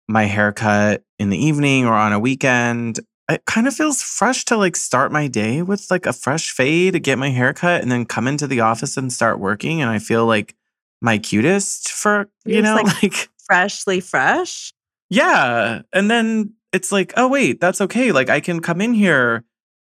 my 0.07 0.25
haircut 0.25 1.03
in 1.19 1.29
the 1.29 1.37
evening 1.37 1.85
or 1.85 1.93
on 1.93 2.13
a 2.13 2.19
weekend 2.19 2.99
it 3.29 3.45
kind 3.45 3.67
of 3.67 3.73
feels 3.73 4.03
fresh 4.03 4.45
to 4.45 4.57
like 4.57 4.75
start 4.75 5.11
my 5.11 5.27
day 5.27 5.61
with 5.61 5.89
like 5.89 6.05
a 6.05 6.13
fresh 6.13 6.51
fade, 6.51 7.01
get 7.03 7.17
my 7.17 7.29
hair 7.29 7.53
cut, 7.53 7.81
and 7.81 7.91
then 7.91 8.05
come 8.05 8.27
into 8.27 8.47
the 8.47 8.59
office 8.59 8.97
and 8.97 9.11
start 9.11 9.39
working. 9.39 9.81
And 9.81 9.89
I 9.89 9.99
feel 9.99 10.25
like 10.25 10.55
my 11.01 11.17
cutest 11.17 11.89
for, 11.89 12.29
you 12.45 12.61
know, 12.61 12.75
like, 12.75 13.03
like 13.03 13.29
freshly 13.45 13.99
fresh. 13.99 14.73
Yeah. 15.09 15.81
And 15.93 16.09
then 16.09 16.53
it's 16.71 16.91
like, 16.91 17.13
oh, 17.17 17.27
wait, 17.27 17.59
that's 17.59 17.81
okay. 17.81 18.11
Like 18.11 18.29
I 18.29 18.39
can 18.39 18.59
come 18.59 18.81
in 18.81 18.93
here 18.93 19.43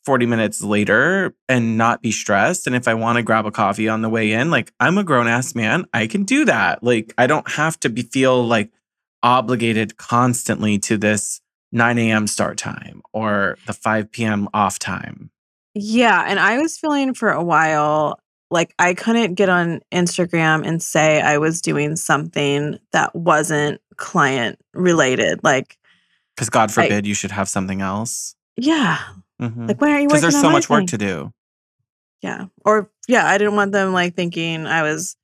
40 0.06 0.26
minutes 0.26 0.64
later 0.64 1.36
and 1.48 1.78
not 1.78 2.02
be 2.02 2.12
stressed. 2.12 2.66
And 2.66 2.76
if 2.76 2.88
I 2.88 2.94
want 2.94 3.18
to 3.18 3.24
grab 3.24 3.46
a 3.46 3.52
coffee 3.52 3.90
on 3.90 4.02
the 4.02 4.10
way 4.10 4.32
in, 4.32 4.50
like 4.50 4.72
I'm 4.80 4.98
a 4.98 5.04
grown 5.04 5.28
ass 5.28 5.54
man, 5.54 5.86
I 5.94 6.08
can 6.08 6.24
do 6.24 6.46
that. 6.46 6.84
Like 6.84 7.14
I 7.18 7.28
don't 7.28 7.52
have 7.52 7.80
to 7.82 7.90
be 7.90 8.04
feel 8.04 8.46
like 8.46 8.72
obligated 9.22 9.98
constantly 9.98 10.80
to 10.80 10.98
this 10.98 11.42
9 11.72 11.98
a.m. 11.98 12.28
start 12.28 12.58
time 12.58 13.02
or 13.14 13.58
the 13.66 13.74
5 13.74 14.12
p.m. 14.12 14.48
off 14.54 14.80
time. 14.80 15.32
Yeah. 15.74 16.24
And 16.26 16.40
I 16.40 16.60
was 16.60 16.78
feeling 16.78 17.14
for 17.14 17.30
a 17.32 17.44
while 17.44 18.20
like 18.50 18.74
I 18.80 18.94
couldn't 18.94 19.36
get 19.36 19.50
on 19.50 19.82
Instagram 19.92 20.66
and 20.66 20.82
say 20.82 21.22
I 21.22 21.38
was 21.38 21.62
doing 21.62 21.96
something 21.96 22.80
that 22.92 23.14
wasn't 23.16 23.82
client 23.98 24.60
related. 24.74 25.44
Like, 25.44 25.78
because 26.36 26.50
God 26.50 26.72
forbid 26.72 27.06
I, 27.06 27.08
you 27.08 27.14
should 27.14 27.32
have 27.32 27.50
something 27.50 27.82
else. 27.82 28.36
Yeah. 28.56 29.00
Mm-hmm. 29.42 29.68
Like, 29.68 29.82
why 29.82 29.92
are 29.92 30.00
you? 30.00 30.08
Because 30.08 30.22
there's 30.22 30.40
so 30.40 30.50
much 30.50 30.68
thing? 30.68 30.78
work 30.78 30.88
to 30.88 30.98
do. 30.98 31.34
Yeah. 32.22 32.46
Or 32.66 32.90
yeah, 33.08 33.28
I 33.28 33.38
didn't 33.38 33.56
want 33.56 33.72
them 33.72 33.94
like 33.94 34.16
thinking 34.16 34.66
I 34.66 34.84
was 34.84 35.16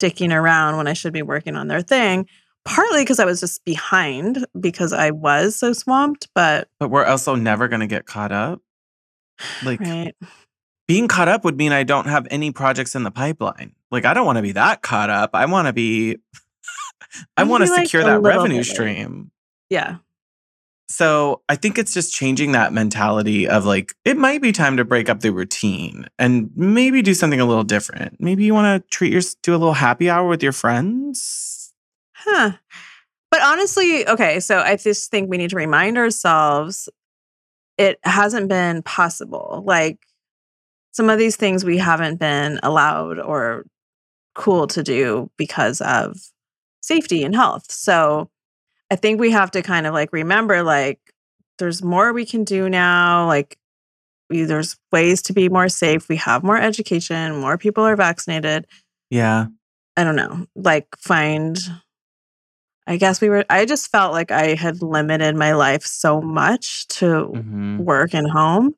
dicking 0.00 0.34
around 0.34 0.76
when 0.76 0.86
I 0.86 0.94
should 0.94 1.12
be 1.12 1.22
working 1.22 1.56
on 1.56 1.68
their 1.68 1.82
thing. 1.82 2.26
Partly 2.64 3.02
because 3.02 3.18
I 3.18 3.24
was 3.24 3.40
just 3.40 3.64
behind 3.64 4.46
because 4.58 4.92
I 4.92 5.10
was 5.10 5.56
so 5.56 5.72
swamped, 5.72 6.28
but 6.34 6.68
but 6.78 6.90
we're 6.90 7.04
also 7.04 7.34
never 7.34 7.68
going 7.68 7.80
to 7.80 7.86
get 7.86 8.06
caught 8.06 8.32
up. 8.32 8.60
Like 9.64 9.80
right. 9.80 10.14
being 10.86 11.08
caught 11.08 11.28
up 11.28 11.44
would 11.44 11.56
mean 11.56 11.72
I 11.72 11.82
don't 11.82 12.06
have 12.06 12.26
any 12.30 12.50
projects 12.50 12.94
in 12.94 13.02
the 13.02 13.10
pipeline. 13.10 13.74
Like 13.90 14.04
I 14.04 14.12
don't 14.12 14.26
want 14.26 14.36
to 14.36 14.42
be 14.42 14.52
that 14.52 14.82
caught 14.82 15.10
up. 15.10 15.30
I 15.32 15.46
want 15.46 15.68
to 15.68 15.72
be 15.72 16.18
I 17.36 17.44
want 17.44 17.62
to 17.62 17.68
secure 17.68 18.02
like 18.02 18.12
that 18.12 18.20
revenue 18.20 18.62
stream. 18.62 19.30
Yeah. 19.70 19.96
So 20.90 21.42
I 21.48 21.54
think 21.54 21.78
it's 21.78 21.94
just 21.94 22.12
changing 22.12 22.50
that 22.52 22.72
mentality 22.72 23.48
of 23.48 23.64
like, 23.64 23.94
it 24.04 24.16
might 24.16 24.42
be 24.42 24.50
time 24.50 24.76
to 24.76 24.84
break 24.84 25.08
up 25.08 25.20
the 25.20 25.30
routine 25.30 26.08
and 26.18 26.50
maybe 26.56 27.00
do 27.00 27.14
something 27.14 27.40
a 27.40 27.44
little 27.44 27.62
different. 27.62 28.20
Maybe 28.20 28.42
you 28.42 28.54
want 28.54 28.82
to 28.82 28.88
treat 28.90 29.12
your, 29.12 29.22
do 29.42 29.52
a 29.52 29.56
little 29.56 29.74
happy 29.74 30.10
hour 30.10 30.26
with 30.26 30.42
your 30.42 30.50
friends. 30.50 31.59
Huh. 32.24 32.52
But 33.30 33.42
honestly, 33.42 34.06
okay, 34.08 34.40
so 34.40 34.58
I 34.58 34.76
just 34.76 35.10
think 35.10 35.30
we 35.30 35.38
need 35.38 35.50
to 35.50 35.56
remind 35.56 35.96
ourselves 35.98 36.88
it 37.78 37.98
hasn't 38.02 38.48
been 38.48 38.82
possible. 38.82 39.62
Like 39.64 39.98
some 40.92 41.08
of 41.08 41.18
these 41.18 41.36
things 41.36 41.64
we 41.64 41.78
haven't 41.78 42.18
been 42.18 42.58
allowed 42.62 43.18
or 43.18 43.64
cool 44.34 44.66
to 44.68 44.82
do 44.82 45.30
because 45.36 45.80
of 45.80 46.18
safety 46.82 47.22
and 47.22 47.34
health. 47.34 47.70
So 47.70 48.30
I 48.90 48.96
think 48.96 49.20
we 49.20 49.30
have 49.30 49.50
to 49.52 49.62
kind 49.62 49.86
of 49.86 49.94
like 49.94 50.12
remember 50.12 50.62
like 50.62 50.98
there's 51.58 51.82
more 51.82 52.12
we 52.12 52.26
can 52.26 52.44
do 52.44 52.68
now. 52.68 53.26
Like 53.26 53.56
we, 54.28 54.42
there's 54.44 54.76
ways 54.90 55.22
to 55.22 55.32
be 55.32 55.48
more 55.48 55.68
safe. 55.68 56.08
We 56.08 56.16
have 56.16 56.42
more 56.42 56.58
education, 56.58 57.36
more 57.36 57.58
people 57.58 57.84
are 57.84 57.96
vaccinated. 57.96 58.66
Yeah. 59.10 59.46
I 59.96 60.04
don't 60.04 60.16
know. 60.16 60.46
Like 60.56 60.86
find 60.98 61.58
I 62.90 62.96
guess 62.96 63.20
we 63.20 63.28
were 63.28 63.44
I 63.48 63.66
just 63.66 63.88
felt 63.92 64.12
like 64.12 64.32
I 64.32 64.56
had 64.56 64.82
limited 64.82 65.36
my 65.36 65.52
life 65.52 65.84
so 65.86 66.20
much 66.20 66.88
to 66.88 67.04
mm-hmm. 67.04 67.78
work 67.78 68.14
and 68.14 68.28
home 68.28 68.74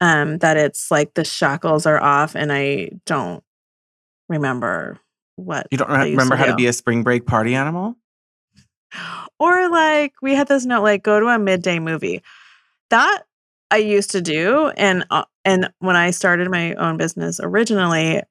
um 0.00 0.38
that 0.38 0.56
it's 0.56 0.88
like 0.92 1.14
the 1.14 1.24
shackles 1.24 1.84
are 1.84 2.00
off 2.00 2.36
and 2.36 2.52
I 2.52 2.90
don't 3.06 3.42
remember 4.28 5.00
what 5.34 5.66
You 5.72 5.78
don't 5.78 5.90
remember 5.90 6.36
how 6.36 6.44
do. 6.44 6.52
to 6.52 6.56
be 6.56 6.68
a 6.68 6.72
spring 6.72 7.02
break 7.02 7.26
party 7.26 7.56
animal? 7.56 7.96
Or 9.40 9.68
like 9.68 10.12
we 10.22 10.36
had 10.36 10.46
this 10.46 10.64
note 10.64 10.84
like 10.84 11.02
go 11.02 11.18
to 11.18 11.26
a 11.26 11.36
midday 11.36 11.80
movie. 11.80 12.22
That 12.90 13.24
I 13.68 13.78
used 13.78 14.12
to 14.12 14.20
do 14.20 14.68
and 14.76 15.04
uh, 15.10 15.24
and 15.44 15.70
when 15.80 15.96
I 15.96 16.12
started 16.12 16.48
my 16.52 16.74
own 16.74 16.98
business 16.98 17.40
originally, 17.42 18.22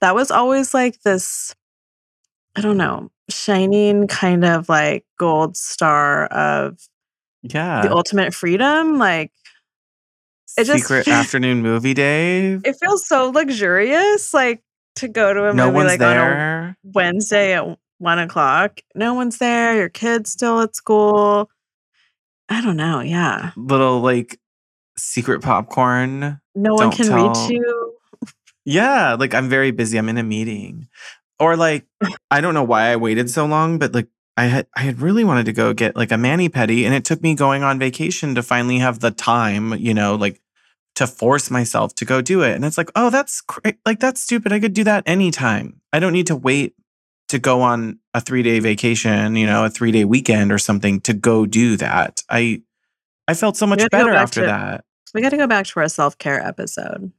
that 0.00 0.16
was 0.16 0.32
always 0.32 0.74
like 0.74 1.02
this 1.02 1.54
I 2.60 2.62
don't 2.62 2.76
know, 2.76 3.10
shining 3.30 4.06
kind 4.06 4.44
of 4.44 4.68
like 4.68 5.06
gold 5.18 5.56
star 5.56 6.26
of 6.26 6.76
yeah. 7.42 7.80
The 7.80 7.90
ultimate 7.90 8.34
freedom 8.34 8.98
like 8.98 9.32
it 10.58 10.66
Secret 10.66 11.06
just, 11.06 11.08
afternoon 11.24 11.62
movie 11.62 11.94
day. 11.94 12.58
It 12.62 12.76
feels 12.78 13.06
so 13.06 13.30
luxurious 13.30 14.34
like 14.34 14.62
to 14.96 15.08
go 15.08 15.32
to 15.32 15.46
a 15.46 15.54
no 15.54 15.72
movie 15.72 15.86
like 15.86 16.00
there. 16.00 16.34
on 16.34 16.68
a 16.68 16.76
Wednesday 16.84 17.54
at 17.54 17.78
one 17.96 18.18
o'clock. 18.18 18.82
No 18.94 19.14
one's 19.14 19.38
there. 19.38 19.74
Your 19.74 19.88
kid's 19.88 20.30
still 20.30 20.60
at 20.60 20.76
school. 20.76 21.48
I 22.50 22.60
don't 22.60 22.76
know. 22.76 23.00
Yeah. 23.00 23.52
Little 23.56 24.00
like 24.00 24.38
secret 24.98 25.40
popcorn. 25.40 26.38
No 26.54 26.74
one 26.74 26.90
can 26.90 27.06
tell. 27.06 27.28
reach 27.28 27.52
you. 27.52 27.86
Yeah. 28.66 29.16
Like 29.18 29.32
I'm 29.32 29.48
very 29.48 29.70
busy. 29.70 29.96
I'm 29.96 30.10
in 30.10 30.18
a 30.18 30.22
meeting. 30.22 30.86
Or 31.40 31.56
like, 31.56 31.86
I 32.30 32.40
don't 32.40 32.54
know 32.54 32.62
why 32.62 32.92
I 32.92 32.96
waited 32.96 33.30
so 33.30 33.46
long, 33.46 33.78
but 33.78 33.94
like 33.94 34.08
I 34.36 34.44
had 34.44 34.66
I 34.76 34.82
had 34.82 35.00
really 35.00 35.24
wanted 35.24 35.46
to 35.46 35.52
go 35.52 35.72
get 35.72 35.96
like 35.96 36.12
a 36.12 36.18
mani 36.18 36.48
pedi, 36.48 36.84
and 36.84 36.94
it 36.94 37.04
took 37.04 37.22
me 37.22 37.34
going 37.34 37.62
on 37.62 37.78
vacation 37.78 38.34
to 38.36 38.42
finally 38.42 38.78
have 38.78 39.00
the 39.00 39.10
time, 39.10 39.74
you 39.74 39.94
know, 39.94 40.14
like 40.14 40.40
to 40.96 41.06
force 41.06 41.50
myself 41.50 41.94
to 41.94 42.04
go 42.04 42.20
do 42.20 42.42
it. 42.42 42.54
And 42.54 42.64
it's 42.64 42.78
like, 42.78 42.90
oh, 42.94 43.10
that's 43.10 43.40
cra- 43.40 43.74
like 43.86 44.00
that's 44.00 44.20
stupid. 44.20 44.52
I 44.52 44.60
could 44.60 44.74
do 44.74 44.84
that 44.84 45.02
anytime. 45.06 45.80
I 45.92 45.98
don't 45.98 46.12
need 46.12 46.26
to 46.28 46.36
wait 46.36 46.74
to 47.28 47.38
go 47.38 47.62
on 47.62 47.98
a 48.12 48.20
three 48.20 48.42
day 48.42 48.60
vacation, 48.60 49.36
you 49.36 49.46
know, 49.46 49.64
a 49.64 49.70
three 49.70 49.92
day 49.92 50.04
weekend 50.04 50.52
or 50.52 50.58
something 50.58 51.00
to 51.02 51.14
go 51.14 51.46
do 51.46 51.76
that. 51.76 52.22
I 52.28 52.62
I 53.28 53.34
felt 53.34 53.56
so 53.56 53.66
much 53.66 53.88
better 53.90 54.12
after 54.12 54.40
to, 54.40 54.46
that. 54.46 54.84
We 55.14 55.22
got 55.22 55.30
to 55.30 55.36
go 55.36 55.46
back 55.46 55.66
to 55.66 55.80
our 55.80 55.88
self 55.88 56.18
care 56.18 56.44
episode. 56.44 57.12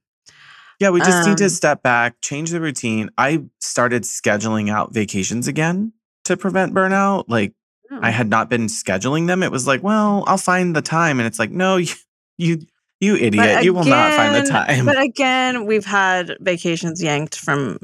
Yeah, 0.82 0.90
we 0.90 1.00
just 1.00 1.24
um, 1.24 1.30
need 1.30 1.38
to 1.38 1.44
um 1.44 1.50
step 1.52 1.84
back, 1.84 2.16
change 2.22 2.50
the 2.50 2.60
routine. 2.60 3.12
I 3.16 3.44
started 3.60 4.02
scheduling 4.02 4.72
out 4.72 4.92
vacations 4.92 5.48
again 5.48 5.94
to 6.24 6.36
prevent 6.36 6.74
burnout. 6.74 7.26
Like 7.28 7.54
oh. 7.92 8.00
I 8.02 8.10
had 8.10 8.32
not 8.32 8.50
been 8.50 8.66
scheduling 8.66 9.28
them. 9.28 9.44
It 9.44 9.52
was 9.52 9.68
like, 9.68 9.84
well, 9.84 10.24
I'll 10.26 10.40
find 10.40 10.76
the 10.76 10.82
time, 10.82 11.20
and 11.20 11.28
it's 11.28 11.38
like, 11.38 11.52
no, 11.52 11.78
you 11.78 11.94
you, 12.40 12.66
you 13.00 13.16
idiot, 13.16 13.34
again, 13.46 13.64
you 13.64 13.76
will 13.76 13.84
not 13.84 14.16
find 14.16 14.34
the 14.34 14.50
time. 14.50 14.86
But 14.86 15.00
again, 15.00 15.68
we've 15.68 15.86
had 15.86 16.36
vacations 16.40 17.02
yanked 17.02 17.36
from 17.38 17.78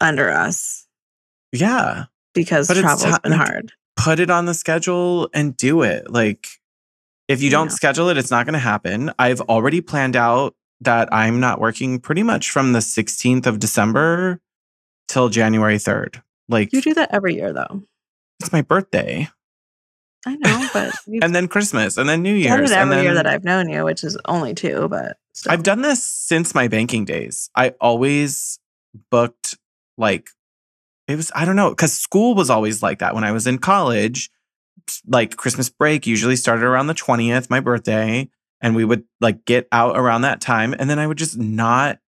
under 0.00 0.30
us. 0.30 0.86
Yeah. 1.52 2.04
Because 2.32 2.66
but 2.66 2.78
travel's 2.78 3.14
t- 3.14 3.20
been 3.22 3.32
hard. 3.32 3.72
Put 3.96 4.20
it 4.20 4.30
on 4.30 4.46
the 4.46 4.54
schedule 4.54 5.28
and 5.34 5.54
do 5.54 5.82
it. 5.82 6.10
Like, 6.10 6.48
if 7.28 7.42
you 7.42 7.50
don't 7.50 7.70
schedule 7.70 8.08
it, 8.08 8.16
it's 8.16 8.30
not 8.30 8.46
going 8.46 8.54
to 8.54 8.58
happen. 8.58 9.12
I've 9.18 9.42
already 9.42 9.82
planned 9.82 10.16
out 10.16 10.54
that 10.84 11.08
I'm 11.12 11.40
not 11.40 11.60
working 11.60 11.98
pretty 12.00 12.22
much 12.22 12.50
from 12.50 12.72
the 12.72 12.80
16th 12.80 13.46
of 13.46 13.58
December 13.58 14.40
till 15.08 15.28
January 15.28 15.76
3rd. 15.76 16.22
Like, 16.48 16.72
you 16.72 16.80
do 16.80 16.94
that 16.94 17.10
every 17.12 17.34
year, 17.34 17.52
though. 17.52 17.82
It's 18.40 18.52
my 18.52 18.62
birthday. 18.62 19.28
I 20.26 20.36
know, 20.36 20.68
but 20.72 20.94
and 21.22 21.34
then 21.34 21.48
Christmas, 21.48 21.96
and 21.96 22.08
then 22.08 22.22
New 22.22 22.34
Year's. 22.34 22.70
Done 22.70 22.78
it 22.78 22.80
every 22.80 22.96
then, 22.96 23.04
year 23.04 23.14
that 23.14 23.26
I've 23.26 23.44
known 23.44 23.68
you, 23.68 23.84
which 23.84 24.04
is 24.04 24.16
only 24.26 24.54
two, 24.54 24.88
but 24.88 25.16
still. 25.32 25.52
I've 25.52 25.62
done 25.62 25.82
this 25.82 26.02
since 26.04 26.54
my 26.54 26.68
banking 26.68 27.04
days. 27.04 27.50
I 27.56 27.70
always 27.80 28.60
booked 29.10 29.58
like 29.98 30.30
it 31.08 31.16
was 31.16 31.32
I 31.34 31.44
don't 31.44 31.56
know 31.56 31.70
because 31.70 31.92
school 31.92 32.34
was 32.34 32.50
always 32.50 32.82
like 32.82 33.00
that 33.00 33.14
when 33.14 33.24
I 33.24 33.32
was 33.32 33.46
in 33.46 33.58
college. 33.58 34.30
Like 35.06 35.36
Christmas 35.36 35.68
break 35.68 36.06
usually 36.06 36.36
started 36.36 36.64
around 36.64 36.86
the 36.86 36.94
twentieth, 36.94 37.50
my 37.50 37.60
birthday, 37.60 38.28
and 38.62 38.74
we 38.74 38.84
would 38.84 39.04
like 39.20 39.44
get 39.44 39.68
out 39.72 39.98
around 39.98 40.22
that 40.22 40.40
time, 40.40 40.74
and 40.78 40.88
then 40.88 40.98
I 40.98 41.06
would 41.06 41.18
just 41.18 41.36
not 41.36 41.98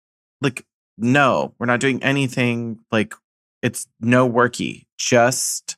like 0.41 0.65
no, 0.97 1.55
we're 1.59 1.67
not 1.67 1.81
doing 1.81 2.03
anything. 2.03 2.79
Like 2.91 3.15
it's 3.63 3.87
no 4.01 4.31
worky, 4.31 4.87
just 4.97 5.77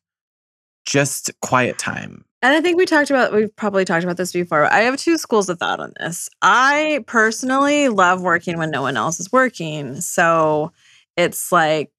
just 0.84 1.30
quiet 1.40 1.78
time. 1.78 2.24
And 2.42 2.54
I 2.54 2.60
think 2.60 2.76
we 2.76 2.84
talked 2.84 3.10
about, 3.10 3.32
we've 3.32 3.54
probably 3.56 3.84
talked 3.84 4.04
about 4.04 4.18
this 4.18 4.32
before. 4.32 4.72
I 4.72 4.80
have 4.80 4.98
two 4.98 5.18
schools 5.18 5.48
of 5.48 5.58
thought 5.58 5.80
on 5.80 5.92
this. 5.98 6.28
I 6.42 7.02
personally 7.06 7.88
love 7.88 8.22
working 8.22 8.56
when 8.56 8.70
no 8.70 8.82
one 8.82 8.96
else 8.96 9.18
is 9.18 9.32
working. 9.32 10.00
So 10.00 10.70
it's 11.16 11.50
like 11.50 11.90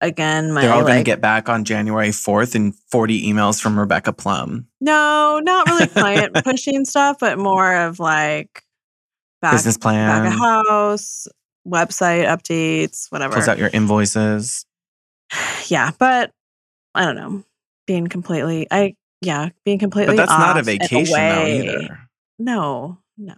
again 0.00 0.52
my 0.52 0.62
they're 0.62 0.72
all 0.72 0.78
like, 0.78 0.86
going 0.86 0.98
to 0.98 1.04
get 1.04 1.20
back 1.20 1.48
on 1.48 1.64
january 1.64 2.08
4th 2.08 2.54
and 2.54 2.74
40 2.90 3.30
emails 3.30 3.60
from 3.60 3.78
rebecca 3.78 4.12
plum. 4.12 4.66
No 4.80 5.40
not 5.42 5.68
really 5.68 5.86
client 5.88 6.34
pushing 6.44 6.84
stuff 6.84 7.18
but 7.20 7.38
more 7.38 7.74
of 7.74 8.00
like 8.00 8.62
back, 9.42 9.52
business 9.52 9.76
plan 9.76 10.24
back 10.24 10.32
of 10.32 10.38
house 10.38 11.28
website 11.66 12.26
updates 12.26 13.10
whatever. 13.10 13.34
Close 13.34 13.48
out 13.48 13.58
your 13.58 13.70
invoices. 13.72 14.64
Yeah 15.68 15.92
but 15.98 16.32
i 16.94 17.04
don't 17.04 17.16
know. 17.16 17.44
Being 17.86 18.08
completely 18.08 18.66
i 18.70 18.94
yeah 19.20 19.50
being 19.64 19.78
completely 19.78 20.16
but 20.16 20.26
that's 20.26 20.38
not 20.38 20.58
a 20.58 20.62
vacation 20.62 21.12
though 21.12 21.46
either. 21.46 22.00
No 22.38 22.98
no. 23.18 23.34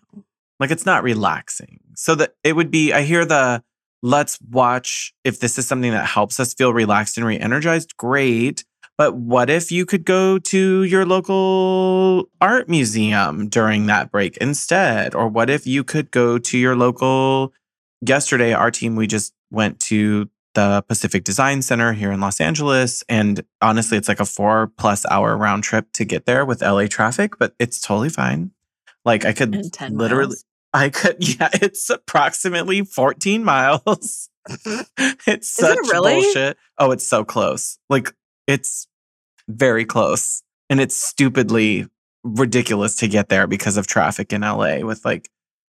Like 0.61 0.71
it's 0.71 0.87
not 0.87 1.03
relaxing. 1.03 1.81
So 1.97 2.15
that 2.15 2.35
it 2.45 2.55
would 2.55 2.71
be 2.71 2.93
i 2.93 3.03
hear 3.03 3.25
the 3.25 3.63
let's 4.03 4.39
watch 4.51 5.15
if 5.25 5.41
this 5.41 5.59
is 5.59 5.67
something 5.67 5.93
that 5.93 6.07
helps 6.07 6.41
us 6.41 6.55
feel 6.55 6.73
relaxed 6.73 7.17
and 7.17 7.27
re-energized 7.27 7.97
great 7.97 8.65
but 8.99 9.15
what 9.15 9.49
if 9.49 9.73
you 9.73 9.87
could 9.87 10.05
go 10.05 10.39
to 10.39 10.83
your 10.85 11.07
local 11.07 12.29
art 12.41 12.69
museum 12.69 13.49
during 13.49 13.87
that 13.87 14.11
break 14.11 14.37
instead 14.39 15.15
or 15.15 15.29
what 15.29 15.49
if 15.49 15.67
you 15.67 15.85
could 15.85 16.11
go 16.11 16.39
to 16.39 16.59
your 16.59 16.77
local 16.77 17.53
yesterday 18.01 18.53
our 18.53 18.71
team 18.71 18.97
we 18.97 19.07
just 19.07 19.33
went 19.51 19.79
to 19.81 20.29
the 20.55 20.85
Pacific 20.87 21.25
Design 21.25 21.63
Center 21.63 21.93
here 21.93 22.13
in 22.13 22.21
Los 22.21 22.41
Angeles. 22.41 23.03
And 23.09 23.45
honestly, 23.61 23.97
it's 23.99 24.09
like 24.09 24.21
a 24.21 24.25
four 24.25 24.71
plus 24.77 25.07
hour 25.11 25.37
round 25.37 25.65
trip 25.65 25.93
to 25.95 26.05
get 26.05 26.27
there 26.27 26.45
with 26.45 26.63
LA 26.63 26.87
traffic, 26.87 27.39
but 27.39 27.55
it's 27.59 27.81
totally 27.81 28.09
fine. 28.09 28.51
Like 29.05 29.25
I 29.25 29.33
could 29.33 29.55
literally, 29.91 30.27
miles. 30.27 30.45
I 30.73 30.89
could, 30.89 31.17
yeah, 31.21 31.51
it's 31.55 31.91
approximately 31.91 32.83
14 32.83 33.45
miles. 33.45 34.29
it's 35.27 35.49
such 35.49 35.79
it 35.79 35.93
really? 35.93 36.15
bullshit. 36.15 36.57
Oh, 36.79 36.91
it's 36.91 37.07
so 37.07 37.25
close. 37.25 37.79
Like 37.89 38.13
it's 38.47 38.89
very 39.49 39.85
close. 39.85 40.43
And 40.69 40.81
it's 40.81 40.97
stupidly 40.97 41.87
ridiculous 42.25 42.97
to 42.97 43.09
get 43.09 43.29
there 43.29 43.47
because 43.47 43.77
of 43.77 43.87
traffic 43.87 44.33
in 44.33 44.43
LA 44.43 44.79
with 44.79 45.05
like 45.05 45.29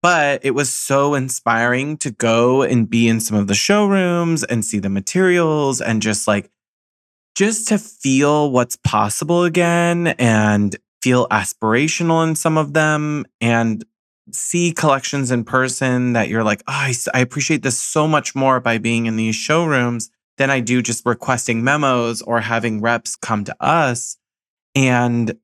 but 0.03 0.45
it 0.45 0.53
was 0.53 0.73
so 0.73 1.15
inspiring 1.15 1.97
to 1.97 2.13
go 2.13 2.63
and 2.63 2.89
be 2.89 3.09
in 3.09 3.19
some 3.19 3.37
of 3.37 3.49
the 3.49 3.55
showrooms 3.55 4.45
and 4.45 4.65
see 4.65 4.79
the 4.79 4.89
materials 4.89 5.81
and 5.81 6.01
just 6.01 6.29
like 6.29 6.51
just 7.35 7.69
to 7.69 7.79
feel 7.79 8.51
what's 8.53 8.77
possible 8.77 9.43
again 9.43 10.09
and 10.19 10.77
feel 11.03 11.27
aspirational 11.29 12.27
in 12.27 12.37
some 12.37 12.57
of 12.57 12.73
them 12.73 13.25
and 13.41 13.85
see 14.33 14.73
collections 14.73 15.31
in 15.31 15.45
person 15.45 16.13
that 16.15 16.29
you're 16.29 16.45
like, 16.45 16.63
oh, 16.67 16.73
I, 16.73 16.95
I 17.15 17.21
appreciate 17.21 17.63
this 17.63 17.81
so 17.81 18.09
much 18.09 18.35
more 18.35 18.61
by 18.61 18.79
being 18.79 19.07
in 19.07 19.17
these 19.17 19.37
showrooms 19.37 20.11
than 20.39 20.51
I 20.51 20.61
do 20.61 20.83
just 20.83 21.07
requesting 21.07 21.65
memos 21.65 22.23
or 22.23 22.41
having 22.41 22.81
reps 22.81 23.17
come 23.17 23.45
to 23.45 23.57
us. 23.61 24.17
And 24.75 25.37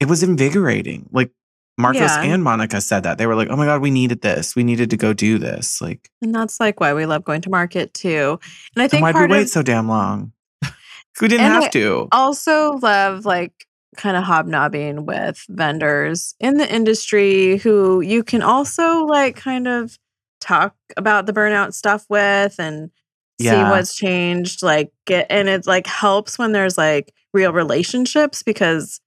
it 0.00 0.08
was 0.08 0.22
invigorating. 0.22 1.08
Like 1.12 1.30
Marcos 1.78 2.00
yeah. 2.00 2.22
and 2.22 2.42
Monica 2.42 2.80
said 2.80 3.04
that. 3.04 3.18
They 3.18 3.26
were 3.26 3.36
like, 3.36 3.48
oh 3.48 3.56
my 3.56 3.66
God, 3.66 3.80
we 3.80 3.90
needed 3.90 4.22
this. 4.22 4.56
We 4.56 4.64
needed 4.64 4.90
to 4.90 4.96
go 4.96 5.12
do 5.12 5.38
this. 5.38 5.80
Like, 5.80 6.10
and 6.20 6.34
that's 6.34 6.58
like 6.60 6.80
why 6.80 6.92
we 6.94 7.06
love 7.06 7.24
going 7.24 7.40
to 7.42 7.50
market 7.50 7.94
too. 7.94 8.38
And 8.74 8.82
I 8.82 8.88
think 8.88 9.02
why'd 9.02 9.14
we 9.14 9.26
wait 9.26 9.42
of, 9.42 9.48
so 9.48 9.62
damn 9.62 9.88
long? 9.88 10.32
we 11.20 11.28
didn't 11.28 11.46
have 11.46 11.64
I 11.64 11.68
to. 11.68 12.08
Also 12.12 12.72
love 12.82 13.24
like 13.24 13.66
kind 13.96 14.16
of 14.16 14.24
hobnobbing 14.24 15.04
with 15.04 15.44
vendors 15.48 16.34
in 16.40 16.56
the 16.56 16.74
industry 16.74 17.58
who 17.58 18.00
you 18.00 18.24
can 18.24 18.42
also 18.42 19.04
like 19.04 19.36
kind 19.36 19.68
of 19.68 19.98
talk 20.40 20.74
about 20.96 21.26
the 21.26 21.32
burnout 21.32 21.74
stuff 21.74 22.06
with 22.08 22.56
and 22.58 22.90
yeah. 23.38 23.52
see 23.52 23.70
what's 23.70 23.94
changed 23.94 24.62
like 24.62 24.92
get 25.06 25.26
and 25.30 25.48
it 25.48 25.66
like 25.66 25.86
helps 25.86 26.38
when 26.38 26.52
there's 26.52 26.78
like 26.78 27.12
real 27.34 27.52
relationships 27.52 28.42
because 28.42 29.00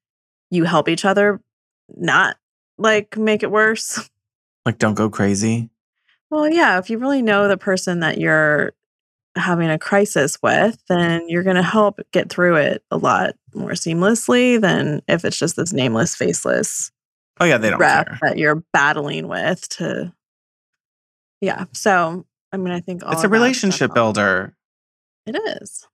you 0.51 0.63
help 0.63 0.87
each 0.87 1.03
other 1.03 1.41
not 1.95 2.37
like 2.77 3.17
make 3.17 3.43
it 3.43 3.51
worse 3.51 4.09
like 4.65 4.77
don't 4.77 4.95
go 4.95 5.09
crazy 5.09 5.69
well 6.29 6.47
yeah 6.49 6.77
if 6.77 6.89
you 6.89 6.97
really 6.97 7.21
know 7.21 7.47
the 7.47 7.57
person 7.57 7.99
that 7.99 8.17
you're 8.17 8.73
having 9.35 9.69
a 9.69 9.79
crisis 9.79 10.37
with 10.41 10.81
then 10.87 11.27
you're 11.27 11.43
going 11.43 11.55
to 11.55 11.63
help 11.63 11.99
get 12.11 12.29
through 12.29 12.55
it 12.55 12.83
a 12.91 12.97
lot 12.97 13.35
more 13.53 13.71
seamlessly 13.71 14.59
than 14.59 15.01
if 15.07 15.25
it's 15.25 15.37
just 15.37 15.55
this 15.55 15.73
nameless 15.73 16.15
faceless 16.15 16.91
oh 17.39 17.45
yeah 17.45 17.57
they 17.57 17.69
don't 17.69 17.79
care. 17.79 18.17
that 18.21 18.37
you're 18.37 18.63
battling 18.71 19.27
with 19.27 19.67
to 19.69 20.13
yeah 21.41 21.65
so 21.73 22.25
I 22.55 22.57
mean, 22.57 22.73
I 22.73 22.79
think 22.79 23.03
it's 23.05 23.23
a 23.25 23.27
relationship 23.27 23.93
builder. 23.93 24.55
It 25.25 25.35
is. 25.61 25.85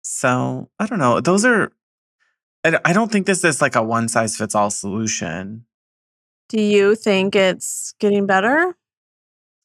So 0.00 0.70
I 0.78 0.86
don't 0.86 0.98
know. 0.98 1.20
Those 1.20 1.44
are. 1.44 1.72
I 2.64 2.94
don't 2.94 3.12
think 3.12 3.26
this 3.26 3.44
is 3.44 3.60
like 3.60 3.76
a 3.76 3.82
one 3.82 4.08
size 4.08 4.34
fits 4.38 4.54
all 4.54 4.70
solution. 4.70 5.66
Do 6.48 6.58
you 6.58 6.94
think 6.94 7.36
it's 7.36 7.94
getting 8.00 8.24
better? 8.24 8.74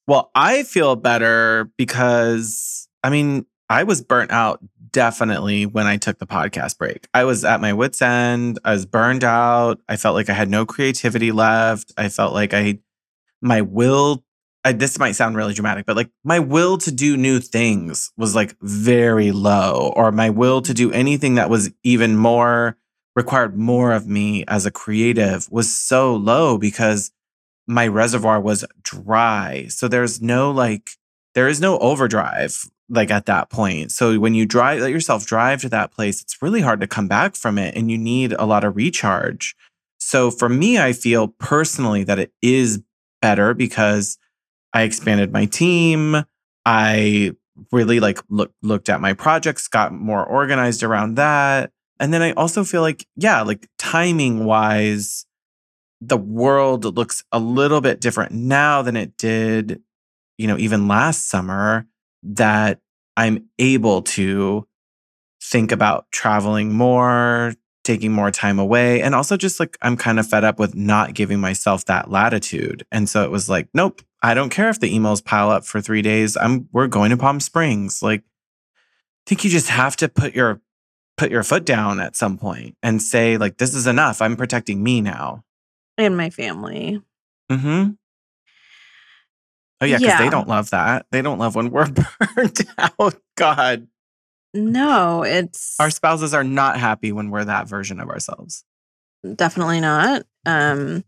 Well, 0.08 0.30
I 0.36 0.64
feel 0.64 0.98
better 0.98 1.72
because 1.78 2.79
I 3.04 3.10
mean, 3.10 3.46
I 3.70 3.84
was 3.84 4.02
burnt 4.02 4.32
out 4.32 4.60
definitely 4.92 5.66
when 5.66 5.86
I 5.86 5.98
took 5.98 6.18
the 6.18 6.28
podcast 6.28 6.78
break. 6.78 7.08
I 7.14 7.24
was 7.24 7.46
at 7.46 7.62
my 7.62 7.74
wits' 7.74 8.02
end. 8.02 8.60
I 8.66 8.72
was 8.72 8.86
burned 8.86 9.24
out. 9.24 9.80
I 9.88 9.96
felt 9.96 10.16
like 10.16 10.30
I 10.30 10.34
had 10.34 10.50
no 10.50 10.66
creativity 10.66 11.32
left. 11.32 11.94
I 11.98 12.10
felt 12.10 12.34
like 12.34 12.54
I, 12.54 12.80
my 13.42 13.62
will 13.62 14.24
I, 14.66 14.74
this 14.74 15.00
might 15.00 15.14
sound 15.14 15.38
really 15.38 15.54
dramatic, 15.54 15.86
but 15.86 15.96
like 15.96 16.10
my 16.24 16.40
will 16.40 16.78
to 16.80 16.92
do 16.92 17.16
new 17.16 17.40
things 17.40 18.12
was 18.18 18.36
like 18.36 18.56
very 18.62 19.32
low, 19.32 19.94
or 19.96 20.12
my 20.12 20.30
will 20.30 20.62
to 20.64 20.74
do 20.74 20.92
anything 20.92 21.36
that 21.36 21.50
was 21.50 21.72
even 21.84 22.18
more 22.18 22.78
required 23.16 23.58
more 23.58 23.94
of 23.94 24.08
me 24.08 24.44
as 24.48 24.66
a 24.66 24.72
creative 24.72 25.48
was 25.50 25.76
so 25.76 26.16
low 26.16 26.58
because 26.58 27.12
my 27.68 27.88
reservoir 27.88 28.40
was 28.40 28.66
dry. 28.82 29.66
So 29.70 29.88
there's 29.88 30.22
no 30.22 30.52
like, 30.52 30.92
there 31.36 31.48
is 31.48 31.62
no 31.62 31.78
overdrive 31.80 32.70
like 32.90 33.12
at 33.12 33.28
that 33.28 33.50
point. 33.50 33.92
So 33.92 34.20
when 34.20 34.34
you 34.34 34.46
drive, 34.46 34.82
let 34.82 34.92
yourself 34.92 35.26
drive 35.26 35.62
to 35.62 35.70
that 35.70 35.92
place, 35.92 36.22
it's 36.22 36.42
really 36.42 36.62
hard 36.62 36.82
to 36.82 36.88
come 36.88 37.08
back 37.08 37.36
from 37.36 37.58
it 37.58 37.76
and 37.76 37.92
you 37.92 37.98
need 37.98 38.34
a 38.34 38.46
lot 38.46 38.64
of 38.64 38.76
recharge. 38.76 39.56
So 40.00 40.32
for 40.32 40.50
me, 40.50 40.80
I 40.80 40.94
feel 40.94 41.28
personally 41.28 42.04
that 42.06 42.20
it 42.20 42.32
is 42.42 42.82
better 43.22 43.54
because 43.54 44.18
I 44.74 44.84
expanded 44.84 45.32
my 45.32 45.46
team. 45.46 46.24
I 46.66 47.34
really 47.72 48.00
like 48.00 48.20
look, 48.30 48.52
looked 48.62 48.90
at 48.90 49.02
my 49.02 49.14
projects, 49.14 49.68
got 49.68 49.94
more 49.94 50.26
organized 50.26 50.84
around 50.84 51.16
that. 51.16 51.72
And 52.00 52.14
then 52.14 52.22
I 52.22 52.32
also 52.32 52.64
feel 52.64 52.82
like, 52.82 53.06
yeah, 53.16 53.42
like 53.42 53.68
timing 53.78 54.46
wise, 54.46 55.26
the 56.02 56.18
world 56.18 56.86
looks 56.96 57.24
a 57.32 57.40
little 57.40 57.82
bit 57.82 58.00
different 58.00 58.32
now 58.32 58.82
than 58.82 58.96
it 58.96 59.18
did, 59.18 59.82
you 60.40 60.48
know, 60.48 60.58
even 60.58 60.88
last 60.88 61.30
summer, 61.30 61.86
that 62.24 62.80
I'm 63.18 63.50
able 63.60 64.02
to 64.04 64.66
think 65.44 65.72
about 65.72 66.10
traveling 66.12 66.74
more, 66.74 67.54
taking 67.84 68.12
more 68.12 68.32
time 68.32 68.58
away. 68.58 69.02
And 69.02 69.14
also 69.14 69.36
just 69.36 69.60
like 69.60 69.78
I'm 69.82 69.98
kind 69.98 70.18
of 70.20 70.28
fed 70.28 70.46
up 70.46 70.58
with 70.58 70.76
not 70.76 71.14
giving 71.14 71.40
myself 71.40 71.86
that 71.86 72.10
latitude. 72.10 72.86
And 72.92 73.10
so 73.10 73.24
it 73.24 73.32
was 73.32 73.50
like, 73.50 73.68
nope, 73.74 74.02
I 74.22 74.34
don't 74.34 74.50
care 74.50 74.70
if 74.70 74.80
the 74.80 74.94
emails 74.94 75.24
pile 75.24 75.50
up 75.50 75.66
for 75.66 75.82
three 75.82 76.02
days. 76.02 76.38
I'm 76.38 76.70
we're 76.72 76.88
going 76.88 77.10
to 77.12 77.18
Palm 77.18 77.42
Springs. 77.42 78.02
Like, 78.02 78.22
I 78.22 79.24
think 79.26 79.44
you 79.44 79.50
just 79.50 79.70
have 79.70 79.98
to 79.98 80.08
put 80.08 80.34
your 80.34 80.62
put 81.18 81.32
your 81.32 81.44
foot 81.44 81.66
down 81.66 82.00
at 82.00 82.16
some 82.16 82.38
point 82.38 82.78
and 82.82 83.02
say, 83.02 83.38
like, 83.38 83.58
this 83.58 83.76
is 83.76 83.88
enough. 83.88 84.22
I'm 84.22 84.38
protecting 84.38 84.82
me 84.82 85.02
now. 85.02 85.44
And 85.98 86.16
my 86.16 86.30
family. 86.30 87.02
Mm-hmm. 87.52 87.92
Oh 89.82 89.86
yeah, 89.86 89.98
because 89.98 90.14
yeah. 90.14 90.24
they 90.24 90.30
don't 90.30 90.48
love 90.48 90.72
that. 90.72 91.06
They 91.12 91.22
don't 91.22 91.40
love 91.40 91.56
when 91.56 91.72
we're 91.72 91.88
burned 92.36 92.68
out. 92.78 93.16
God. 93.36 93.88
No, 94.54 95.24
it's 95.24 95.80
our 95.80 95.90
spouses 95.90 96.34
are 96.34 96.44
not 96.44 96.78
happy 96.78 97.12
when 97.12 97.30
we're 97.30 97.46
that 97.46 97.68
version 97.68 98.00
of 98.00 98.10
ourselves. 98.10 98.64
Definitely 99.36 99.80
not. 99.80 100.24
Um 100.46 101.04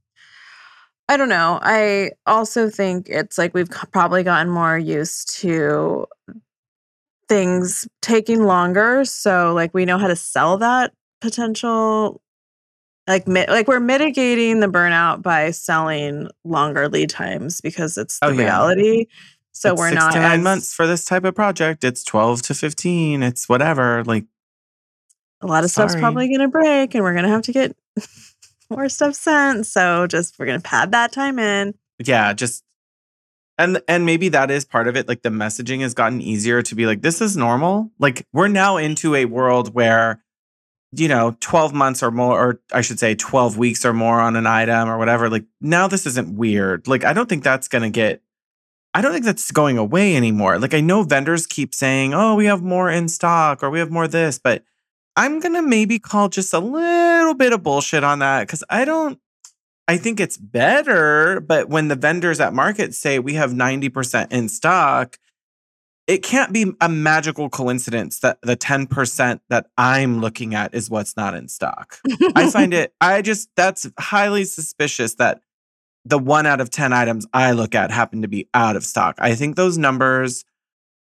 I 1.09 1.17
don't 1.17 1.29
know. 1.29 1.59
I 1.61 2.11
also 2.25 2.69
think 2.69 3.09
it's 3.09 3.37
like 3.37 3.53
we've 3.53 3.69
probably 3.91 4.23
gotten 4.23 4.49
more 4.49 4.77
used 4.77 5.35
to 5.41 6.07
things 7.27 7.87
taking 8.01 8.43
longer. 8.43 9.03
So 9.03 9.53
like 9.53 9.73
we 9.73 9.85
know 9.85 9.97
how 9.97 10.07
to 10.07 10.15
sell 10.15 10.57
that 10.59 10.93
potential 11.19 12.21
like 13.11 13.27
like 13.27 13.67
we're 13.67 13.79
mitigating 13.79 14.61
the 14.61 14.67
burnout 14.67 15.21
by 15.21 15.51
selling 15.51 16.29
longer 16.43 16.87
lead 16.87 17.09
times 17.09 17.59
because 17.61 17.97
it's 17.97 18.17
oh, 18.21 18.29
the 18.29 18.33
oh, 18.33 18.37
yeah. 18.37 18.43
reality. 18.45 19.05
So 19.51 19.73
it's 19.73 19.79
we're 19.79 19.89
six 19.89 19.99
not 19.99 20.13
to 20.13 20.19
nine 20.19 20.39
as, 20.39 20.43
months 20.43 20.73
for 20.73 20.87
this 20.87 21.03
type 21.03 21.25
of 21.25 21.35
project. 21.35 21.83
It's 21.83 22.03
twelve 22.03 22.41
to 22.43 22.53
fifteen. 22.53 23.21
It's 23.21 23.49
whatever. 23.49 24.03
Like 24.05 24.25
a 25.41 25.47
lot 25.47 25.63
of 25.63 25.71
sorry. 25.71 25.89
stuff's 25.89 25.99
probably 25.99 26.27
going 26.27 26.39
to 26.39 26.47
break, 26.47 26.95
and 26.95 27.03
we're 27.03 27.13
going 27.13 27.25
to 27.25 27.29
have 27.29 27.41
to 27.43 27.51
get 27.51 27.75
more 28.69 28.87
stuff 28.87 29.15
sent. 29.15 29.65
So 29.65 30.07
just 30.07 30.39
we're 30.39 30.45
gonna 30.45 30.61
pad 30.61 30.91
that 30.93 31.11
time 31.11 31.37
in. 31.37 31.73
Yeah, 31.99 32.33
just 32.33 32.63
and 33.57 33.81
and 33.87 34.05
maybe 34.05 34.29
that 34.29 34.49
is 34.49 34.65
part 34.65 34.87
of 34.87 34.95
it. 34.95 35.07
Like 35.07 35.21
the 35.21 35.29
messaging 35.29 35.81
has 35.81 35.93
gotten 35.93 36.21
easier 36.21 36.61
to 36.61 36.75
be 36.75 36.85
like, 36.85 37.01
this 37.01 37.21
is 37.21 37.35
normal. 37.35 37.91
Like 37.99 38.25
we're 38.31 38.47
now 38.47 38.77
into 38.77 39.15
a 39.15 39.25
world 39.25 39.73
where, 39.73 40.23
you 40.93 41.07
know, 41.07 41.35
12 41.39 41.73
months 41.73 42.03
or 42.03 42.11
more, 42.11 42.39
or 42.39 42.61
I 42.73 42.81
should 42.81 42.99
say 42.99 43.15
12 43.15 43.57
weeks 43.57 43.85
or 43.85 43.93
more 43.93 44.19
on 44.19 44.35
an 44.35 44.45
item 44.45 44.89
or 44.89 44.97
whatever. 44.97 45.29
Like 45.29 45.45
now 45.61 45.87
this 45.87 46.05
isn't 46.05 46.35
weird. 46.35 46.87
Like 46.87 47.03
I 47.03 47.13
don't 47.13 47.29
think 47.29 47.43
that's 47.43 47.67
gonna 47.67 47.89
get 47.89 48.21
I 48.93 49.01
don't 49.01 49.13
think 49.13 49.25
that's 49.25 49.51
going 49.51 49.77
away 49.77 50.15
anymore. 50.15 50.59
Like 50.59 50.73
I 50.73 50.81
know 50.81 51.03
vendors 51.03 51.47
keep 51.47 51.73
saying, 51.73 52.13
"Oh, 52.13 52.35
we 52.35 52.45
have 52.45 52.61
more 52.61 52.89
in 52.89 53.07
stock 53.07 53.63
or 53.63 53.69
we 53.69 53.79
have 53.79 53.89
more 53.89 54.07
this," 54.07 54.37
but 54.37 54.63
I'm 55.15 55.39
going 55.39 55.55
to 55.55 55.61
maybe 55.61 55.99
call 55.99 56.29
just 56.29 56.53
a 56.53 56.59
little 56.59 57.33
bit 57.33 57.53
of 57.53 57.63
bullshit 57.63 58.03
on 58.03 58.19
that 58.19 58.47
because 58.47 58.63
I 58.69 58.85
don't, 58.85 59.19
I 59.87 59.97
think 59.97 60.19
it's 60.19 60.37
better. 60.37 61.41
But 61.41 61.69
when 61.69 61.89
the 61.89 61.95
vendors 61.95 62.39
at 62.39 62.53
market 62.53 62.93
say 62.93 63.19
we 63.19 63.33
have 63.33 63.51
90% 63.51 64.31
in 64.31 64.47
stock, 64.49 65.17
it 66.07 66.23
can't 66.23 66.51
be 66.51 66.73
a 66.81 66.89
magical 66.89 67.49
coincidence 67.49 68.19
that 68.19 68.39
the 68.41 68.57
10% 68.57 69.39
that 69.49 69.67
I'm 69.77 70.19
looking 70.19 70.55
at 70.55 70.73
is 70.73 70.89
what's 70.89 71.15
not 71.15 71.35
in 71.35 71.47
stock. 71.47 71.99
I 72.35 72.49
find 72.51 72.73
it, 72.73 72.93
I 72.99 73.21
just, 73.21 73.49
that's 73.55 73.89
highly 73.99 74.43
suspicious 74.45 75.15
that 75.15 75.41
the 76.03 76.17
one 76.17 76.45
out 76.45 76.61
of 76.61 76.69
10 76.69 76.93
items 76.93 77.27
I 77.33 77.51
look 77.51 77.75
at 77.75 77.91
happen 77.91 78.23
to 78.23 78.27
be 78.27 78.49
out 78.53 78.75
of 78.75 78.83
stock. 78.83 79.15
I 79.19 79.35
think 79.35 79.55
those 79.55 79.77
numbers 79.77 80.43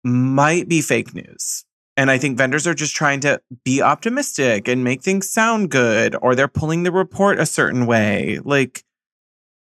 might 0.05 0.69
be 0.69 0.83
fake 0.83 1.15
news. 1.15 1.65
And 1.97 2.11
I 2.11 2.19
think 2.19 2.39
vendors 2.39 2.67
are 2.67 2.75
just 2.75 2.95
trying 2.95 3.21
to 3.21 3.41
be 3.65 3.83
optimistic 3.83 4.69
and 4.69 4.85
make 4.85 5.03
things 5.03 5.29
sound 5.29 5.71
good, 5.71 6.17
or 6.23 6.35
they're 6.35 6.49
pulling 6.49 6.83
the 6.83 6.93
report 6.93 7.39
a 7.39 7.47
certain 7.47 7.87
way. 7.87 8.39
Like 8.43 8.85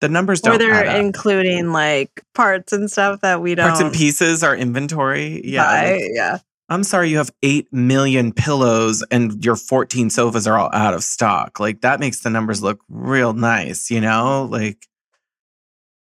the 0.01 0.09
numbers 0.09 0.41
don't. 0.41 0.55
Or 0.55 0.57
they're 0.57 0.99
including 0.99 1.71
like 1.71 2.21
parts 2.33 2.73
and 2.73 2.91
stuff 2.91 3.21
that 3.21 3.41
we 3.41 3.55
don't. 3.55 3.69
Parts 3.69 3.81
and 3.81 3.93
pieces, 3.93 4.43
our 4.43 4.55
inventory. 4.55 5.41
Yeah. 5.45 5.63
Buy, 5.63 5.91
like, 5.91 6.01
yeah. 6.13 6.37
I'm 6.69 6.83
sorry, 6.83 7.09
you 7.09 7.17
have 7.17 7.31
8 7.43 7.71
million 7.73 8.31
pillows 8.31 9.03
and 9.11 9.43
your 9.43 9.57
14 9.57 10.09
sofas 10.09 10.47
are 10.47 10.57
all 10.57 10.69
out 10.73 10.93
of 10.93 11.03
stock. 11.03 11.59
Like 11.59 11.81
that 11.81 11.99
makes 11.99 12.21
the 12.21 12.29
numbers 12.29 12.63
look 12.63 12.79
real 12.89 13.33
nice, 13.33 13.91
you 13.91 14.01
know? 14.01 14.47
Like, 14.49 14.87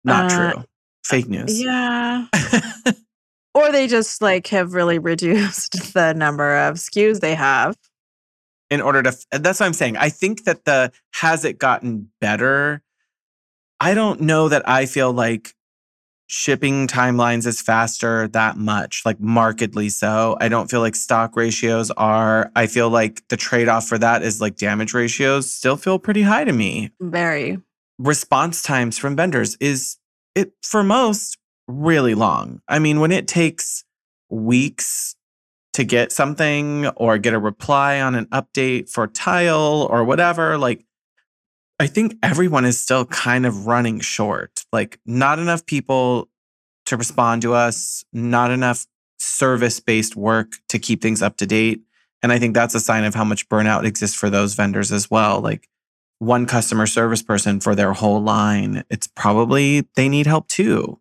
not 0.03 0.31
uh, 0.31 0.53
true. 0.53 0.63
Fake 1.05 1.27
news. 1.27 1.61
Yeah. 1.61 2.27
or 3.53 3.71
they 3.71 3.87
just 3.87 4.21
like 4.21 4.47
have 4.47 4.73
really 4.73 4.97
reduced 4.97 5.73
the 5.93 6.13
number 6.13 6.57
of 6.57 6.75
SKUs 6.75 7.19
they 7.19 7.35
have. 7.35 7.77
In 8.69 8.79
order 8.79 9.03
to, 9.03 9.13
that's 9.31 9.59
what 9.59 9.65
I'm 9.65 9.73
saying. 9.73 9.97
I 9.97 10.07
think 10.07 10.45
that 10.45 10.63
the 10.63 10.93
has 11.15 11.43
it 11.43 11.59
gotten 11.59 12.09
better? 12.21 12.81
I 13.81 13.95
don't 13.95 14.21
know 14.21 14.47
that 14.47 14.69
I 14.69 14.85
feel 14.85 15.11
like 15.11 15.55
shipping 16.27 16.85
timelines 16.85 17.47
is 17.47 17.63
faster 17.63 18.27
that 18.27 18.55
much, 18.55 19.01
like 19.07 19.19
markedly 19.19 19.89
so. 19.89 20.37
I 20.39 20.49
don't 20.49 20.69
feel 20.69 20.81
like 20.81 20.95
stock 20.95 21.35
ratios 21.35 21.89
are. 21.97 22.51
I 22.55 22.67
feel 22.67 22.91
like 22.91 23.27
the 23.29 23.37
trade 23.37 23.67
off 23.67 23.87
for 23.87 23.97
that 23.97 24.21
is 24.21 24.39
like 24.39 24.55
damage 24.55 24.93
ratios 24.93 25.51
still 25.51 25.77
feel 25.77 25.97
pretty 25.97 26.21
high 26.21 26.43
to 26.43 26.53
me. 26.53 26.91
Very. 27.01 27.57
Response 27.97 28.61
times 28.61 28.99
from 28.99 29.15
vendors 29.15 29.57
is 29.59 29.97
it 30.35 30.53
for 30.61 30.83
most 30.83 31.39
really 31.67 32.13
long. 32.13 32.61
I 32.67 32.77
mean, 32.77 32.99
when 32.99 33.11
it 33.11 33.27
takes 33.27 33.83
weeks 34.29 35.15
to 35.73 35.83
get 35.83 36.11
something 36.11 36.85
or 36.89 37.17
get 37.17 37.33
a 37.33 37.39
reply 37.39 37.99
on 37.99 38.13
an 38.13 38.27
update 38.27 38.91
for 38.91 39.07
tile 39.07 39.87
or 39.89 40.03
whatever, 40.03 40.59
like 40.59 40.85
I 41.81 41.87
think 41.87 42.15
everyone 42.21 42.63
is 42.63 42.79
still 42.79 43.05
kind 43.05 43.43
of 43.43 43.65
running 43.65 44.01
short. 44.01 44.65
Like, 44.71 44.99
not 45.07 45.39
enough 45.39 45.65
people 45.65 46.29
to 46.85 46.95
respond 46.95 47.41
to 47.41 47.55
us, 47.55 48.05
not 48.13 48.51
enough 48.51 48.85
service 49.17 49.79
based 49.79 50.15
work 50.15 50.53
to 50.69 50.77
keep 50.77 51.01
things 51.01 51.23
up 51.23 51.37
to 51.37 51.47
date. 51.47 51.81
And 52.21 52.31
I 52.31 52.37
think 52.37 52.53
that's 52.53 52.75
a 52.75 52.79
sign 52.79 53.03
of 53.03 53.15
how 53.15 53.23
much 53.23 53.49
burnout 53.49 53.83
exists 53.83 54.15
for 54.15 54.29
those 54.29 54.53
vendors 54.53 54.91
as 54.91 55.09
well. 55.09 55.41
Like, 55.41 55.67
one 56.19 56.45
customer 56.45 56.85
service 56.85 57.23
person 57.23 57.59
for 57.59 57.73
their 57.73 57.93
whole 57.93 58.21
line, 58.21 58.83
it's 58.91 59.07
probably 59.07 59.87
they 59.95 60.07
need 60.07 60.27
help 60.27 60.47
too. 60.49 60.99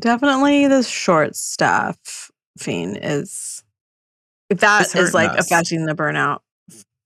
Definitely 0.00 0.66
the 0.66 0.82
short 0.82 1.36
staff 1.36 2.32
fiend 2.58 2.98
is 3.00 3.62
that 4.48 4.92
is 4.96 5.14
like 5.14 5.30
us. 5.30 5.46
affecting 5.46 5.86
the 5.86 5.94
burnout 5.94 6.40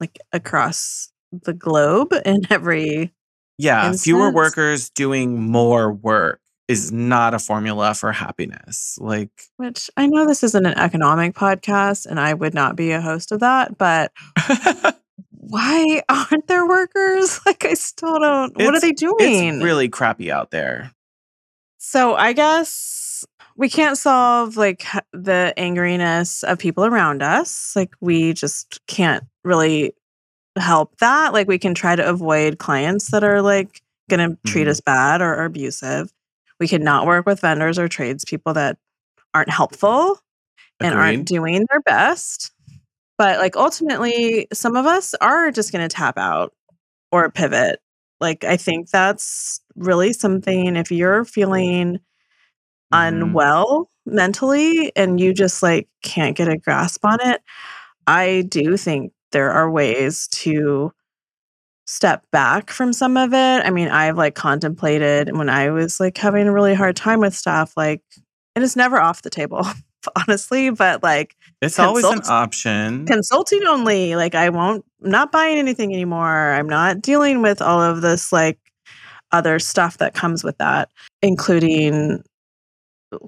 like 0.00 0.18
across 0.32 1.12
the 1.44 1.52
globe 1.52 2.12
in 2.24 2.40
every 2.50 3.12
yeah 3.58 3.88
instance. 3.88 4.04
fewer 4.04 4.32
workers 4.32 4.90
doing 4.90 5.42
more 5.42 5.92
work 5.92 6.40
is 6.66 6.90
not 6.90 7.34
a 7.34 7.38
formula 7.38 7.94
for 7.94 8.10
happiness 8.12 8.96
like 9.00 9.30
which 9.56 9.90
i 9.96 10.06
know 10.06 10.26
this 10.26 10.42
isn't 10.42 10.66
an 10.66 10.78
economic 10.78 11.34
podcast 11.34 12.06
and 12.06 12.18
i 12.18 12.32
would 12.32 12.54
not 12.54 12.76
be 12.76 12.90
a 12.90 13.00
host 13.00 13.32
of 13.32 13.40
that 13.40 13.76
but 13.76 14.12
why 15.48 16.02
aren't 16.08 16.46
there 16.46 16.66
workers? 16.66 17.40
Like 17.46 17.64
i 17.64 17.74
still 17.74 18.18
don't 18.18 18.52
it's, 18.56 18.64
what 18.64 18.74
are 18.74 18.80
they 18.80 18.92
doing? 18.92 19.16
it's 19.56 19.64
really 19.64 19.88
crappy 19.88 20.30
out 20.30 20.50
there. 20.50 20.92
So 21.78 22.14
i 22.14 22.32
guess 22.32 23.24
we 23.56 23.68
can't 23.68 23.96
solve 23.96 24.56
like 24.56 24.84
the 25.12 25.54
angriness 25.56 26.42
of 26.44 26.58
people 26.58 26.84
around 26.84 27.22
us 27.22 27.74
like 27.76 27.94
we 28.00 28.32
just 28.32 28.84
can't 28.86 29.24
really 29.44 29.94
help 30.56 30.96
that. 30.98 31.32
Like 31.32 31.48
we 31.48 31.58
can 31.58 31.74
try 31.74 31.96
to 31.96 32.08
avoid 32.08 32.58
clients 32.58 33.10
that 33.10 33.24
are 33.24 33.42
like 33.42 33.82
going 34.08 34.30
to 34.30 34.38
treat 34.46 34.62
mm-hmm. 34.62 34.70
us 34.70 34.80
bad 34.80 35.22
or, 35.22 35.34
or 35.34 35.44
abusive. 35.44 36.12
We 36.60 36.68
can 36.68 36.82
not 36.82 37.06
work 37.06 37.26
with 37.26 37.40
vendors 37.40 37.78
or 37.78 37.88
tradespeople 37.88 38.54
that 38.54 38.78
aren't 39.32 39.50
helpful 39.50 40.20
Agreed. 40.80 40.92
and 40.92 40.94
aren't 40.94 41.26
doing 41.26 41.66
their 41.70 41.80
best. 41.80 42.52
But 43.18 43.38
like 43.38 43.56
ultimately, 43.56 44.48
some 44.52 44.76
of 44.76 44.86
us 44.86 45.14
are 45.20 45.50
just 45.50 45.72
going 45.72 45.88
to 45.88 45.94
tap 45.94 46.18
out 46.18 46.52
or 47.12 47.30
pivot. 47.30 47.80
Like 48.20 48.44
I 48.44 48.56
think 48.56 48.90
that's 48.90 49.60
really 49.76 50.12
something 50.12 50.76
if 50.76 50.90
you're 50.90 51.24
feeling 51.24 51.94
mm-hmm. 51.94 51.98
unwell 52.92 53.90
mentally 54.06 54.92
and 54.96 55.20
you 55.20 55.32
just 55.32 55.62
like 55.62 55.88
can't 56.02 56.36
get 56.36 56.48
a 56.48 56.58
grasp 56.58 57.04
on 57.04 57.18
it, 57.22 57.42
I 58.06 58.44
do 58.48 58.76
think 58.76 59.12
there 59.34 59.50
are 59.50 59.70
ways 59.70 60.28
to 60.28 60.92
step 61.86 62.24
back 62.30 62.70
from 62.70 62.92
some 62.92 63.16
of 63.16 63.34
it. 63.34 63.66
I 63.66 63.70
mean, 63.70 63.88
I've 63.88 64.16
like 64.16 64.36
contemplated 64.36 65.36
when 65.36 65.50
I 65.50 65.70
was 65.70 66.00
like 66.00 66.16
having 66.16 66.46
a 66.46 66.52
really 66.52 66.72
hard 66.72 66.96
time 66.96 67.20
with 67.20 67.34
stuff, 67.34 67.74
like, 67.76 68.00
and 68.54 68.64
it's 68.64 68.76
never 68.76 68.98
off 68.98 69.22
the 69.22 69.30
table, 69.30 69.66
honestly, 70.16 70.70
but 70.70 71.02
like, 71.02 71.36
it's 71.60 71.76
consult- 71.76 72.04
always 72.04 72.04
an 72.04 72.32
option. 72.32 73.06
Consulting 73.06 73.64
only. 73.64 74.14
Like, 74.16 74.34
I 74.34 74.48
won't, 74.48 74.84
I'm 75.02 75.10
not 75.10 75.32
buying 75.32 75.58
anything 75.58 75.92
anymore. 75.92 76.52
I'm 76.52 76.68
not 76.68 77.02
dealing 77.02 77.42
with 77.42 77.60
all 77.60 77.82
of 77.82 78.00
this 78.00 78.32
like 78.32 78.58
other 79.32 79.58
stuff 79.58 79.98
that 79.98 80.14
comes 80.14 80.44
with 80.44 80.56
that, 80.58 80.88
including 81.22 82.22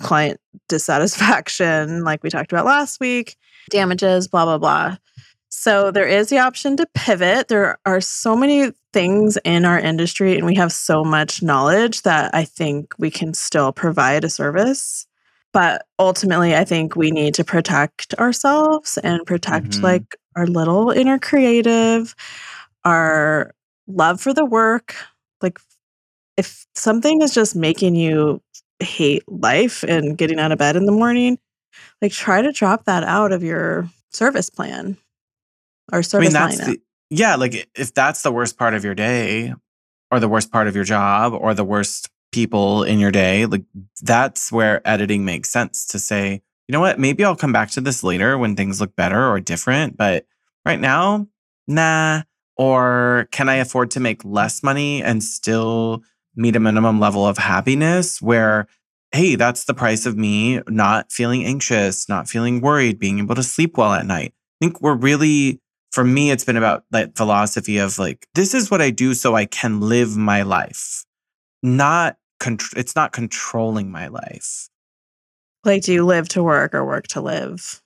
client 0.00 0.40
dissatisfaction, 0.68 2.04
like 2.04 2.22
we 2.22 2.30
talked 2.30 2.52
about 2.52 2.64
last 2.64 3.00
week, 3.00 3.36
damages, 3.70 4.28
blah, 4.28 4.44
blah, 4.44 4.58
blah. 4.58 4.96
So 5.58 5.90
there 5.90 6.06
is 6.06 6.28
the 6.28 6.38
option 6.38 6.76
to 6.76 6.86
pivot. 6.92 7.48
There 7.48 7.78
are 7.86 8.02
so 8.02 8.36
many 8.36 8.72
things 8.92 9.38
in 9.42 9.64
our 9.64 9.78
industry, 9.78 10.36
and 10.36 10.44
we 10.44 10.54
have 10.56 10.70
so 10.70 11.02
much 11.02 11.42
knowledge 11.42 12.02
that 12.02 12.32
I 12.34 12.44
think 12.44 12.94
we 12.98 13.10
can 13.10 13.32
still 13.32 13.72
provide 13.72 14.22
a 14.22 14.28
service. 14.28 15.06
But 15.54 15.86
ultimately, 15.98 16.54
I 16.54 16.64
think 16.64 16.94
we 16.94 17.10
need 17.10 17.32
to 17.36 17.42
protect 17.42 18.12
ourselves 18.18 18.98
and 18.98 19.24
protect 19.24 19.70
mm-hmm. 19.70 19.84
like 19.84 20.16
our 20.36 20.46
little 20.46 20.90
inner 20.90 21.18
creative, 21.18 22.14
our 22.84 23.50
love 23.86 24.20
for 24.20 24.34
the 24.34 24.44
work. 24.44 24.94
Like, 25.40 25.58
if 26.36 26.66
something 26.74 27.22
is 27.22 27.32
just 27.32 27.56
making 27.56 27.94
you 27.94 28.42
hate 28.78 29.24
life 29.26 29.82
and 29.84 30.18
getting 30.18 30.38
out 30.38 30.52
of 30.52 30.58
bed 30.58 30.76
in 30.76 30.84
the 30.84 30.92
morning, 30.92 31.38
like 32.02 32.12
try 32.12 32.42
to 32.42 32.52
drop 32.52 32.84
that 32.84 33.04
out 33.04 33.32
of 33.32 33.42
your 33.42 33.88
service 34.10 34.50
plan 34.50 34.98
or 35.92 36.02
service 36.02 36.34
I 36.34 36.46
mean, 36.46 36.50
that's 36.50 36.66
the, 36.66 36.80
yeah, 37.10 37.36
like 37.36 37.68
if 37.74 37.94
that's 37.94 38.22
the 38.22 38.32
worst 38.32 38.58
part 38.58 38.74
of 38.74 38.84
your 38.84 38.94
day 38.94 39.54
or 40.10 40.20
the 40.20 40.28
worst 40.28 40.50
part 40.50 40.68
of 40.68 40.74
your 40.74 40.84
job 40.84 41.32
or 41.32 41.54
the 41.54 41.64
worst 41.64 42.10
people 42.32 42.82
in 42.82 42.98
your 42.98 43.12
day, 43.12 43.46
like 43.46 43.64
that's 44.02 44.50
where 44.50 44.86
editing 44.86 45.24
makes 45.24 45.50
sense 45.50 45.86
to 45.88 45.98
say, 45.98 46.42
you 46.68 46.72
know 46.72 46.80
what, 46.80 46.98
maybe 46.98 47.24
I'll 47.24 47.36
come 47.36 47.52
back 47.52 47.70
to 47.72 47.80
this 47.80 48.02
later 48.02 48.36
when 48.36 48.56
things 48.56 48.80
look 48.80 48.96
better 48.96 49.28
or 49.28 49.40
different, 49.40 49.96
but 49.96 50.26
right 50.64 50.80
now, 50.80 51.28
nah. 51.66 52.22
Or 52.58 53.28
can 53.32 53.50
I 53.50 53.56
afford 53.56 53.90
to 53.92 54.00
make 54.00 54.24
less 54.24 54.62
money 54.62 55.02
and 55.02 55.22
still 55.22 56.02
meet 56.34 56.56
a 56.56 56.60
minimum 56.60 56.98
level 56.98 57.26
of 57.26 57.36
happiness 57.36 58.22
where 58.22 58.66
hey, 59.12 59.34
that's 59.36 59.64
the 59.64 59.74
price 59.74 60.04
of 60.04 60.16
me 60.16 60.60
not 60.68 61.10
feeling 61.10 61.44
anxious, 61.44 62.08
not 62.08 62.28
feeling 62.28 62.60
worried, 62.60 62.98
being 62.98 63.18
able 63.18 63.34
to 63.34 63.42
sleep 63.42 63.78
well 63.78 63.92
at 63.92 64.04
night. 64.06 64.34
I 64.60 64.64
think 64.64 64.80
we're 64.80 64.94
really 64.96 65.60
for 65.96 66.04
me, 66.04 66.30
it's 66.30 66.44
been 66.44 66.58
about 66.58 66.84
that 66.90 67.16
philosophy 67.16 67.78
of 67.78 67.98
like, 67.98 68.28
this 68.34 68.52
is 68.52 68.70
what 68.70 68.82
I 68.82 68.90
do 68.90 69.14
so 69.14 69.34
I 69.34 69.46
can 69.46 69.80
live 69.80 70.14
my 70.14 70.42
life, 70.42 71.06
not, 71.62 72.18
con- 72.38 72.58
it's 72.76 72.94
not 72.94 73.12
controlling 73.12 73.90
my 73.90 74.08
life. 74.08 74.68
Like, 75.64 75.84
do 75.84 75.94
you 75.94 76.04
live 76.04 76.28
to 76.28 76.42
work 76.42 76.74
or 76.74 76.84
work 76.84 77.06
to 77.08 77.22
live? 77.22 77.80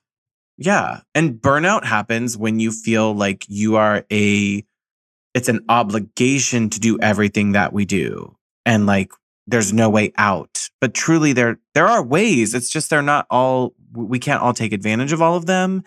Yeah. 0.59 1.03
And 1.15 1.35
burnout 1.35 1.85
happens 1.85 2.37
when 2.37 2.59
you 2.59 2.73
feel 2.73 3.15
like 3.15 3.47
you 3.49 3.77
are 3.77 4.05
a, 4.11 4.67
it's 5.33 5.49
an 5.49 5.65
obligation 5.69 6.69
to 6.71 6.81
do 6.81 6.99
everything 6.99 7.53
that 7.53 7.73
we 7.73 7.85
do. 7.85 8.37
And 8.67 8.87
like, 8.87 9.13
there's 9.47 9.73
no 9.73 9.89
way 9.89 10.13
out. 10.19 10.69
But 10.81 10.95
truly, 10.95 11.33
there, 11.33 11.61
there 11.75 11.87
are 11.87 12.03
ways. 12.03 12.55
It's 12.55 12.71
just 12.71 12.91
they're 12.91 13.03
not 13.03 13.27
all, 13.31 13.73
we 13.93 14.19
can't 14.19 14.43
all 14.43 14.53
take 14.53 14.73
advantage 14.73 15.13
of 15.13 15.23
all 15.23 15.37
of 15.37 15.47
them 15.47 15.85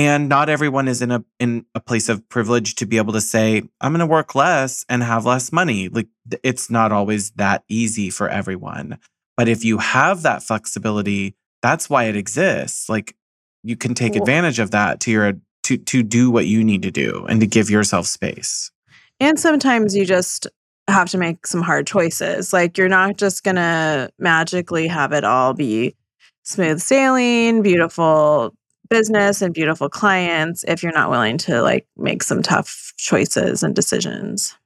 and 0.00 0.28
not 0.28 0.48
everyone 0.48 0.88
is 0.88 1.02
in 1.02 1.10
a 1.10 1.24
in 1.38 1.66
a 1.74 1.80
place 1.80 2.08
of 2.08 2.26
privilege 2.28 2.74
to 2.76 2.86
be 2.86 2.96
able 2.96 3.12
to 3.12 3.20
say 3.20 3.62
i'm 3.80 3.92
going 3.92 4.00
to 4.00 4.06
work 4.06 4.34
less 4.34 4.84
and 4.88 5.02
have 5.02 5.26
less 5.26 5.52
money. 5.52 5.88
Like 5.88 6.08
it's 6.42 6.70
not 6.70 6.92
always 6.92 7.30
that 7.32 7.64
easy 7.68 8.10
for 8.10 8.28
everyone. 8.28 8.98
But 9.36 9.48
if 9.48 9.64
you 9.64 9.78
have 9.78 10.22
that 10.22 10.42
flexibility 10.42 11.34
that's 11.62 11.90
why 11.90 12.04
it 12.04 12.16
exists. 12.16 12.88
Like 12.88 13.14
you 13.62 13.76
can 13.76 13.94
take 13.94 14.12
cool. 14.12 14.22
advantage 14.22 14.58
of 14.58 14.70
that 14.70 15.00
to 15.00 15.10
your 15.10 15.34
to 15.64 15.76
to 15.76 16.02
do 16.02 16.30
what 16.30 16.46
you 16.46 16.64
need 16.64 16.82
to 16.82 16.90
do 16.90 17.26
and 17.28 17.40
to 17.40 17.46
give 17.46 17.70
yourself 17.70 18.06
space. 18.06 18.70
And 19.18 19.38
sometimes 19.38 19.94
you 19.94 20.06
just 20.06 20.46
have 20.88 21.10
to 21.10 21.18
make 21.18 21.46
some 21.46 21.62
hard 21.62 21.86
choices. 21.86 22.52
Like 22.52 22.78
you're 22.78 22.88
not 22.88 23.16
just 23.16 23.44
going 23.44 23.56
to 23.56 24.10
magically 24.18 24.88
have 24.88 25.12
it 25.12 25.24
all 25.24 25.52
be 25.52 25.94
smooth 26.42 26.80
sailing 26.80 27.62
beautiful 27.62 28.54
business 28.90 29.40
and 29.40 29.54
beautiful 29.54 29.88
clients 29.88 30.64
if 30.68 30.82
you're 30.82 30.92
not 30.92 31.10
willing 31.10 31.38
to 31.38 31.62
like 31.62 31.86
make 31.96 32.22
some 32.22 32.42
tough 32.42 32.92
choices 32.96 33.62
and 33.62 33.74
decisions. 33.74 34.56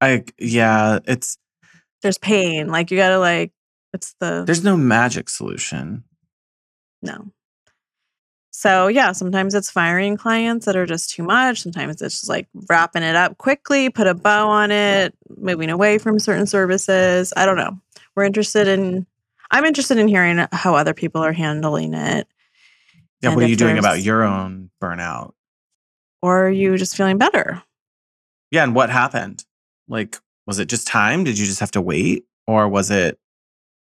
I 0.00 0.24
yeah, 0.38 0.98
it's 1.06 1.38
there's 2.02 2.18
pain. 2.18 2.68
Like 2.68 2.90
you 2.90 2.96
gotta 2.96 3.18
like 3.18 3.52
it's 3.92 4.14
the 4.18 4.42
there's 4.44 4.64
no 4.64 4.76
magic 4.76 5.28
solution. 5.28 6.04
No. 7.02 7.30
So, 8.54 8.86
yeah, 8.86 9.12
sometimes 9.12 9.54
it's 9.54 9.70
firing 9.70 10.16
clients 10.16 10.66
that 10.66 10.76
are 10.76 10.86
just 10.86 11.10
too 11.10 11.22
much. 11.24 11.62
Sometimes 11.62 12.00
it's 12.02 12.20
just 12.20 12.28
like 12.28 12.46
wrapping 12.68 13.02
it 13.02 13.16
up 13.16 13.38
quickly, 13.38 13.88
put 13.88 14.06
a 14.06 14.14
bow 14.14 14.48
on 14.48 14.70
it, 14.70 15.14
moving 15.36 15.70
away 15.70 15.98
from 15.98 16.18
certain 16.18 16.46
services. 16.46 17.32
I 17.36 17.46
don't 17.46 17.56
know. 17.56 17.78
We're 18.14 18.24
interested 18.24 18.68
in, 18.68 19.06
I'm 19.50 19.64
interested 19.64 19.98
in 19.98 20.06
hearing 20.06 20.46
how 20.52 20.76
other 20.76 20.94
people 20.94 21.24
are 21.24 21.32
handling 21.32 21.94
it. 21.94 22.28
Yeah, 23.22 23.34
what 23.34 23.44
are 23.44 23.48
you 23.48 23.56
doing 23.56 23.78
about 23.78 24.02
your 24.02 24.22
own 24.24 24.70
burnout? 24.82 25.32
Or 26.22 26.46
are 26.46 26.50
you 26.50 26.76
just 26.76 26.96
feeling 26.96 27.18
better? 27.18 27.62
Yeah, 28.50 28.64
and 28.64 28.74
what 28.74 28.90
happened? 28.90 29.44
Like, 29.88 30.18
was 30.46 30.58
it 30.58 30.68
just 30.68 30.86
time? 30.86 31.24
Did 31.24 31.38
you 31.38 31.46
just 31.46 31.60
have 31.60 31.70
to 31.72 31.80
wait? 31.80 32.24
Or 32.46 32.68
was 32.68 32.90
it 32.90 33.18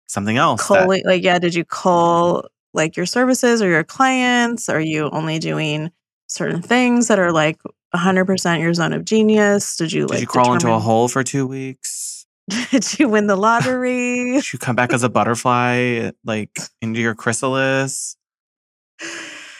something 0.07 0.37
else? 0.37 0.65
Calling, 0.65 1.01
that- 1.03 1.09
like, 1.09 1.23
yeah, 1.23 1.39
did 1.39 1.55
you 1.55 1.63
call 1.65 2.45
like 2.73 2.95
your 2.97 3.05
services 3.05 3.61
or 3.61 3.69
your 3.69 3.83
clients? 3.83 4.69
Are 4.69 4.79
you 4.81 5.09
only 5.11 5.39
doing 5.39 5.91
certain 6.27 6.61
things 6.61 7.07
that 7.07 7.17
are 7.17 7.31
like 7.31 7.57
100% 7.95 8.59
your 8.61 8.73
zone 8.73 8.93
of 8.93 9.05
genius? 9.05 9.75
Did 9.77 9.91
you 9.93 10.03
like 10.05 10.17
Did 10.17 10.21
you 10.21 10.27
crawl 10.27 10.43
determine- 10.53 10.61
into 10.61 10.73
a 10.73 10.79
hole 10.79 11.07
for 11.07 11.23
two 11.23 11.47
weeks? 11.47 12.25
Did 12.71 12.99
you 12.99 13.07
win 13.09 13.27
the 13.27 13.35
lottery? 13.37 14.33
Did 14.33 14.53
you 14.53 14.59
come 14.59 14.75
back 14.75 14.91
as 14.93 15.03
a 15.03 15.09
butterfly, 15.09 16.11
like 16.25 16.57
into 16.81 16.99
your 16.99 17.15
chrysalis? 17.15 18.15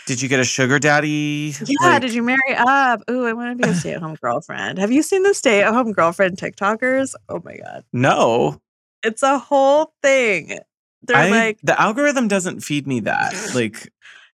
Did 0.05 0.21
you 0.23 0.27
get 0.27 0.39
a 0.39 0.43
sugar 0.43 0.79
daddy? 0.79 1.53
Yeah. 1.65 1.87
Like, 1.87 2.01
did 2.01 2.13
you 2.15 2.23
marry 2.23 2.55
up? 2.55 3.01
Ooh, 3.11 3.27
I 3.27 3.33
want 3.33 3.59
to 3.59 3.63
be 3.63 3.69
a 3.69 3.75
stay 3.75 3.93
at 3.93 4.01
home 4.01 4.15
girlfriend. 4.19 4.79
Have 4.79 4.91
you 4.91 5.03
seen 5.03 5.21
the 5.21 5.35
stay 5.35 5.61
at 5.61 5.71
home 5.71 5.91
girlfriend 5.91 6.37
TikTokers? 6.37 7.13
Oh 7.29 7.41
my 7.45 7.57
God. 7.57 7.83
No. 7.93 8.59
It's 9.03 9.21
a 9.21 9.37
whole 9.37 9.93
thing. 10.01 10.57
They're 11.03 11.15
I, 11.15 11.29
like 11.29 11.59
the 11.61 11.79
algorithm 11.79 12.27
doesn't 12.27 12.61
feed 12.61 12.87
me 12.87 13.01
that. 13.01 13.33
Like 13.53 13.91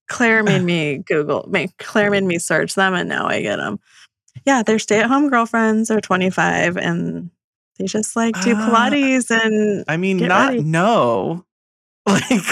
Claire 0.09 0.43
made 0.43 0.63
me 0.63 0.99
Google, 0.99 1.45
make 1.49 1.77
Claire 1.79 2.11
made 2.11 2.25
me 2.25 2.39
search 2.39 2.75
them, 2.75 2.95
and 2.95 3.09
now 3.09 3.27
I 3.27 3.43
get 3.43 3.57
them. 3.57 3.81
Yeah, 4.47 4.63
they're 4.63 4.79
stay-at-home 4.79 5.29
girlfriends. 5.31 5.89
They're 5.89 6.01
25, 6.01 6.77
and 6.77 7.31
they 7.79 7.87
just 7.87 8.15
like 8.15 8.41
do 8.43 8.55
uh, 8.55 8.69
Pilates 8.69 9.31
and. 9.31 9.85
I 9.89 9.97
mean, 9.97 10.19
not 10.19 10.51
ready. 10.51 10.63
no. 10.63 11.45
Like 12.07 12.45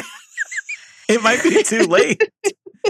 it 1.12 1.22
might 1.22 1.42
be 1.42 1.62
too 1.62 1.82
late. 1.88 2.22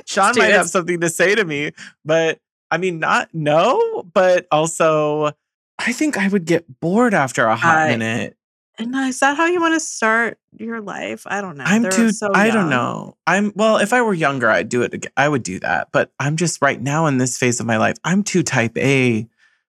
Sean 0.07 0.35
might 0.37 0.53
have 0.53 0.69
something 0.69 1.01
to 1.01 1.11
say 1.11 1.35
to 1.35 1.45
me, 1.45 1.73
but 2.05 2.39
I 2.71 2.79
mean, 2.79 2.99
not 2.99 3.29
no, 3.33 4.05
but 4.15 4.47
also 4.51 5.33
I 5.79 5.93
think 5.93 6.17
I 6.17 6.29
would 6.29 6.45
get 6.45 6.81
bored 6.81 7.15
after 7.15 7.45
a 7.47 7.57
hot 7.57 7.89
minute. 7.89 8.37
And 8.79 8.95
is 8.95 9.21
that 9.21 9.37
how 9.37 9.47
you 9.47 9.61
want 9.61 9.75
to 9.75 9.81
start 9.81 10.39
your 10.57 10.81
life? 10.81 11.25
I 11.27 11.41
don't 11.41 11.57
know. 11.59 11.65
I'm 11.65 11.83
They're 11.83 11.91
too. 11.91 12.11
So 12.11 12.31
I 12.35 12.51
don't 12.51 12.71
know. 12.71 13.17
I'm 13.27 13.53
well. 13.55 13.77
If 13.77 13.93
I 13.93 14.01
were 14.01 14.15
younger, 14.15 14.49
I'd 14.49 14.69
do 14.69 14.83
it. 14.83 14.95
Again. 14.95 15.13
I 15.17 15.29
would 15.29 15.43
do 15.43 15.59
that. 15.61 15.89
But 15.93 16.11
I'm 16.19 16.37
just 16.37 16.63
right 16.63 16.81
now 16.81 17.07
in 17.07 17.19
this 17.19 17.37
phase 17.37 17.61
of 17.61 17.67
my 17.67 17.77
life. 17.77 17.97
I'm 18.05 18.23
too 18.23 18.43
type 18.43 18.77
A 18.79 19.29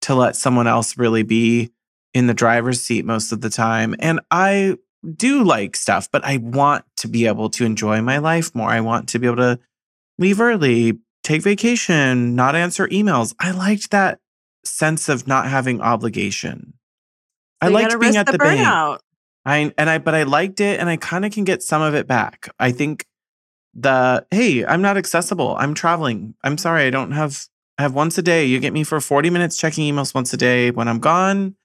to 0.03 0.15
let 0.15 0.37
someone 0.37 0.67
else 0.67 0.97
really 0.97 1.23
be 1.23 1.73
in 2.13 2.29
the 2.29 2.35
driver's 2.35 2.81
seat 2.81 3.05
most 3.05 3.33
of 3.33 3.41
the 3.41 3.51
time. 3.51 3.97
And 3.99 4.21
I 4.31 4.77
do 5.13 5.45
like 5.45 5.77
stuff, 5.77 6.11
but 6.11 6.25
I 6.25 6.39
want 6.39 6.85
to 6.99 7.09
be 7.09 7.27
able 7.27 7.51
to 7.51 7.65
enjoy 7.65 8.01
my 8.03 8.19
life 8.19 8.55
more. 8.55 8.69
I 8.69 8.81
want 8.81 9.09
to 9.11 9.19
be 9.19 9.27
able 9.27 9.37
to 9.37 9.61
leave 10.19 10.41
early, 10.41 10.99
take 11.23 11.43
vacation, 11.43 12.35
not 12.35 12.57
answer 12.57 12.87
emails. 12.89 13.35
I 13.39 13.51
liked 13.51 13.91
that 13.91 14.21
sense 14.65 15.09
of 15.09 15.27
not 15.27 15.47
having 15.47 15.81
obligation. 15.81 16.75
So 17.63 17.69
I 17.69 17.71
liked 17.71 17.99
being 18.01 18.17
at 18.17 18.27
the, 18.27 18.33
the 18.33 18.39
bank. 18.39 19.01
I 19.47 19.73
and 19.77 19.91
I 19.91 19.99
but 19.99 20.15
I 20.15 20.23
liked 20.23 20.61
it 20.61 20.81
and 20.81 20.89
I 20.89 20.97
kind 20.97 21.25
of 21.25 21.33
can 21.33 21.45
get 21.45 21.63
some 21.63 21.83
of 21.83 21.95
it 21.95 22.07
back. 22.07 22.49
I 22.59 22.73
think 22.73 23.07
the 23.75 24.27
hey, 24.31 24.65
I'm 24.65 24.83
not 24.83 24.97
accessible. 24.97 25.57
I'm 25.59 25.75
traveling. 25.75 26.35
I'm 26.43 26.57
sorry, 26.59 26.85
I 26.85 26.91
don't 26.91 27.13
have 27.13 27.47
I 27.79 27.83
have 27.83 27.95
once 27.95 28.17
a 28.19 28.23
day. 28.23 28.47
You 28.47 28.61
get 28.61 28.73
me 28.73 28.85
for 28.85 29.01
40 29.01 29.31
minutes 29.31 29.57
checking 29.57 29.93
emails 29.93 30.15
once 30.15 30.33
a 30.33 30.37
day. 30.37 30.71
When 30.71 30.89
I'm 30.89 31.01
gone, 31.01 31.57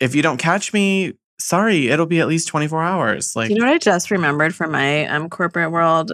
if 0.00 0.14
you 0.14 0.22
don't 0.22 0.38
catch 0.38 0.72
me, 0.72 1.14
sorry, 1.44 1.88
it'll 1.88 2.06
be 2.06 2.20
at 2.20 2.28
least 2.28 2.48
24 2.48 2.82
hours. 2.82 3.36
Like 3.36 3.50
You 3.50 3.56
know 3.56 3.66
what 3.66 3.74
I 3.74 3.78
just 3.78 4.10
remembered 4.10 4.54
from 4.54 4.72
my 4.72 5.06
um 5.06 5.28
corporate 5.28 5.70
world? 5.70 6.12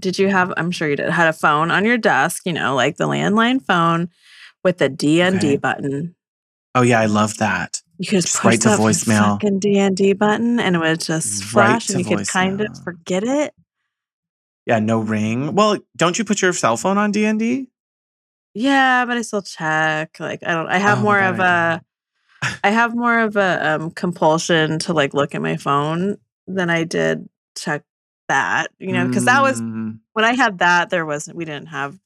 Did 0.00 0.18
you 0.18 0.28
have 0.28 0.52
I'm 0.56 0.70
sure 0.70 0.88
you 0.88 0.96
did 0.96 1.10
had 1.10 1.28
a 1.28 1.32
phone 1.32 1.70
on 1.70 1.84
your 1.84 1.98
desk, 1.98 2.42
you 2.46 2.52
know, 2.52 2.74
like 2.74 2.96
the 2.96 3.06
landline 3.06 3.62
phone 3.62 4.08
with 4.64 4.78
the 4.78 4.88
DND 4.88 5.38
okay. 5.38 5.56
button. 5.56 6.14
Oh 6.74 6.82
yeah, 6.82 7.00
I 7.00 7.06
love 7.06 7.36
that. 7.38 7.82
You 7.98 8.06
could 8.06 8.22
just, 8.22 8.28
just 8.28 8.42
push 8.42 8.58
that 8.58 8.78
voicemail. 8.78 9.34
fucking 9.34 9.60
DND 9.60 10.18
button 10.18 10.58
and 10.58 10.76
it 10.76 10.78
would 10.78 11.00
just 11.00 11.44
flash 11.44 11.90
and 11.90 11.98
you 11.98 12.16
could 12.16 12.26
kind 12.26 12.60
of 12.60 12.82
forget 12.82 13.22
it. 13.22 13.54
Yeah, 14.64 14.78
no 14.78 15.00
ring. 15.00 15.54
Well, 15.54 15.78
don't 15.96 16.18
you 16.18 16.24
put 16.24 16.40
your 16.40 16.52
cell 16.52 16.76
phone 16.76 16.96
on 16.96 17.12
DND? 17.12 17.66
Yeah, 18.54 19.04
but 19.04 19.16
I 19.16 19.22
still 19.22 19.42
check. 19.42 20.18
Like 20.18 20.40
I 20.46 20.54
don't 20.54 20.68
I 20.68 20.78
have 20.78 20.98
oh, 20.98 21.02
more 21.02 21.20
of 21.20 21.40
a 21.40 21.82
I 22.64 22.70
have 22.70 22.94
more 22.94 23.20
of 23.20 23.36
a 23.36 23.74
um, 23.74 23.90
compulsion 23.90 24.78
to 24.80 24.92
like 24.92 25.14
look 25.14 25.34
at 25.34 25.42
my 25.42 25.56
phone 25.56 26.18
than 26.46 26.70
I 26.70 26.84
did 26.84 27.28
check 27.56 27.84
that, 28.28 28.70
you 28.78 28.92
know, 28.92 29.06
because 29.06 29.24
that 29.26 29.42
was 29.42 29.60
mm. 29.60 29.98
when 30.12 30.24
I 30.24 30.34
had 30.34 30.58
that, 30.58 30.90
there 30.90 31.06
wasn't, 31.06 31.36
we 31.36 31.44
didn't 31.44 31.68
have. 31.68 31.98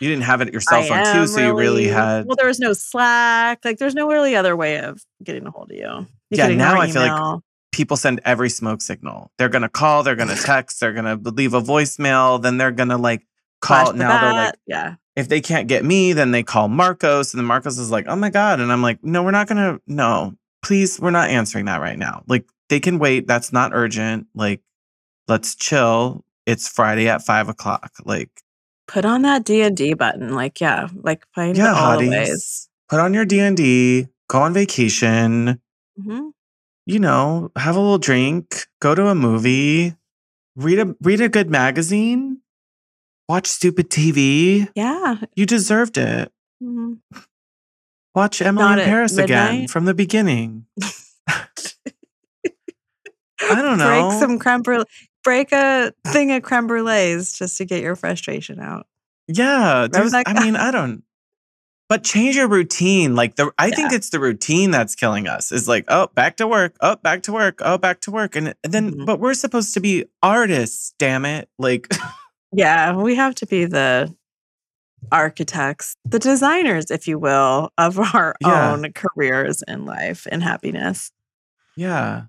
You 0.00 0.08
didn't 0.08 0.24
have 0.24 0.40
it 0.40 0.52
your 0.52 0.60
cell 0.60 0.82
phone 0.82 1.14
too, 1.14 1.26
so 1.26 1.36
really, 1.36 1.46
you 1.46 1.54
really 1.54 1.86
had. 1.86 2.26
Well, 2.26 2.36
there 2.36 2.48
was 2.48 2.58
no 2.58 2.72
Slack. 2.72 3.64
Like, 3.64 3.78
there's 3.78 3.94
no 3.94 4.08
really 4.08 4.36
other 4.36 4.56
way 4.56 4.78
of 4.78 5.02
getting 5.22 5.46
a 5.46 5.50
hold 5.50 5.70
of 5.70 5.76
you. 5.76 5.82
you 5.82 6.06
yeah, 6.30 6.48
now 6.48 6.80
I 6.80 6.90
feel 6.90 7.02
like 7.02 7.40
people 7.72 7.96
send 7.96 8.20
every 8.24 8.50
smoke 8.50 8.82
signal. 8.82 9.30
They're 9.38 9.48
gonna 9.48 9.68
call, 9.68 10.02
they're 10.02 10.16
gonna 10.16 10.36
text, 10.42 10.80
they're 10.80 10.92
gonna 10.92 11.18
leave 11.22 11.54
a 11.54 11.60
voicemail, 11.60 12.42
then 12.42 12.58
they're 12.58 12.72
gonna 12.72 12.98
like 12.98 13.26
call. 13.60 13.92
now 13.92 14.08
bat. 14.08 14.20
they're 14.20 14.32
like, 14.32 14.54
yeah. 14.66 14.94
If 15.16 15.28
they 15.28 15.40
can't 15.40 15.68
get 15.68 15.84
me, 15.84 16.12
then 16.12 16.32
they 16.32 16.42
call 16.42 16.68
Marcos, 16.68 17.32
and 17.32 17.38
then 17.38 17.46
Marcos 17.46 17.78
is 17.78 17.90
like, 17.90 18.06
"Oh 18.08 18.16
my 18.16 18.30
god!" 18.30 18.60
And 18.60 18.72
I'm 18.72 18.82
like, 18.82 19.02
"No, 19.04 19.22
we're 19.22 19.30
not 19.30 19.46
gonna. 19.46 19.78
No, 19.86 20.34
please, 20.62 20.98
we're 21.00 21.10
not 21.10 21.30
answering 21.30 21.66
that 21.66 21.80
right 21.80 21.98
now. 21.98 22.24
Like, 22.26 22.46
they 22.68 22.80
can 22.80 22.98
wait. 22.98 23.26
That's 23.28 23.52
not 23.52 23.72
urgent. 23.74 24.26
Like, 24.34 24.60
let's 25.28 25.54
chill. 25.54 26.24
It's 26.46 26.68
Friday 26.68 27.08
at 27.08 27.22
five 27.22 27.48
o'clock. 27.48 27.92
Like, 28.04 28.30
put 28.88 29.04
on 29.04 29.22
that 29.22 29.44
D 29.44 29.62
and 29.62 29.76
D 29.76 29.94
button. 29.94 30.34
Like, 30.34 30.60
yeah, 30.60 30.88
like 31.02 31.24
find 31.34 31.56
yeah, 31.56 31.74
all 31.74 31.96
hotties, 31.96 32.00
the 32.00 32.10
ways. 32.10 32.68
Put 32.88 33.00
on 33.00 33.14
your 33.14 33.24
D 33.24 33.40
and 33.40 33.56
D. 33.56 34.08
Go 34.28 34.40
on 34.40 34.52
vacation. 34.52 35.60
Mm-hmm. 35.98 36.28
You 36.86 36.98
know, 36.98 37.50
have 37.56 37.76
a 37.76 37.80
little 37.80 37.98
drink. 37.98 38.66
Go 38.80 38.94
to 38.94 39.06
a 39.06 39.14
movie. 39.14 39.94
Read 40.56 40.78
a 40.78 40.94
read 41.00 41.20
a 41.20 41.28
good 41.28 41.50
magazine. 41.50 42.40
Watch 43.28 43.46
stupid 43.46 43.90
TV. 43.90 44.68
Yeah, 44.74 45.16
you 45.34 45.46
deserved 45.46 45.96
it. 45.98 46.32
Mm-hmm. 46.62 46.94
Watch 48.14 48.40
Emily 48.40 48.64
Not 48.64 48.78
in 48.78 48.84
Paris 48.84 49.16
again 49.16 49.66
from 49.68 49.86
the 49.86 49.94
beginning. 49.94 50.66
I 51.30 51.46
don't 53.40 53.78
know. 53.78 54.08
Break 54.08 54.20
some 54.20 54.38
creme 54.38 54.62
brulee 54.62 54.86
break 55.24 55.50
a 55.52 55.92
thing 56.06 56.30
of 56.30 56.42
creme 56.42 56.68
brulees 56.68 57.36
just 57.36 57.56
to 57.56 57.64
get 57.64 57.82
your 57.82 57.96
frustration 57.96 58.60
out. 58.60 58.86
Yeah, 59.26 59.88
I 59.92 60.44
mean, 60.44 60.54
I 60.54 60.70
don't. 60.70 61.02
But 61.88 62.04
change 62.04 62.36
your 62.36 62.48
routine. 62.48 63.14
Like 63.14 63.36
the, 63.36 63.50
I 63.58 63.66
yeah. 63.66 63.74
think 63.74 63.92
it's 63.92 64.10
the 64.10 64.20
routine 64.20 64.70
that's 64.70 64.94
killing 64.94 65.26
us. 65.26 65.50
Is 65.50 65.66
like, 65.66 65.84
oh, 65.88 66.08
back 66.14 66.36
to 66.36 66.46
work. 66.46 66.76
Oh, 66.80 66.96
back 66.96 67.22
to 67.24 67.32
work. 67.32 67.60
Oh, 67.60 67.78
back 67.78 68.00
to 68.02 68.10
work. 68.10 68.36
And, 68.36 68.54
and 68.62 68.72
then, 68.72 68.92
mm-hmm. 68.92 69.04
but 69.04 69.18
we're 69.18 69.34
supposed 69.34 69.74
to 69.74 69.80
be 69.80 70.04
artists. 70.22 70.94
Damn 70.98 71.24
it! 71.24 71.48
Like, 71.58 71.88
yeah, 72.54 72.96
we 72.96 73.14
have 73.16 73.34
to 73.36 73.46
be 73.46 73.64
the 73.64 74.14
architects, 75.12 75.96
the 76.04 76.18
designers, 76.18 76.90
if 76.90 77.06
you 77.06 77.18
will, 77.18 77.70
of 77.78 77.98
our 78.14 78.34
yeah. 78.40 78.72
own 78.72 78.92
careers 78.92 79.62
in 79.66 79.84
life 79.84 80.26
and 80.30 80.42
happiness. 80.42 81.10
Yeah. 81.76 82.24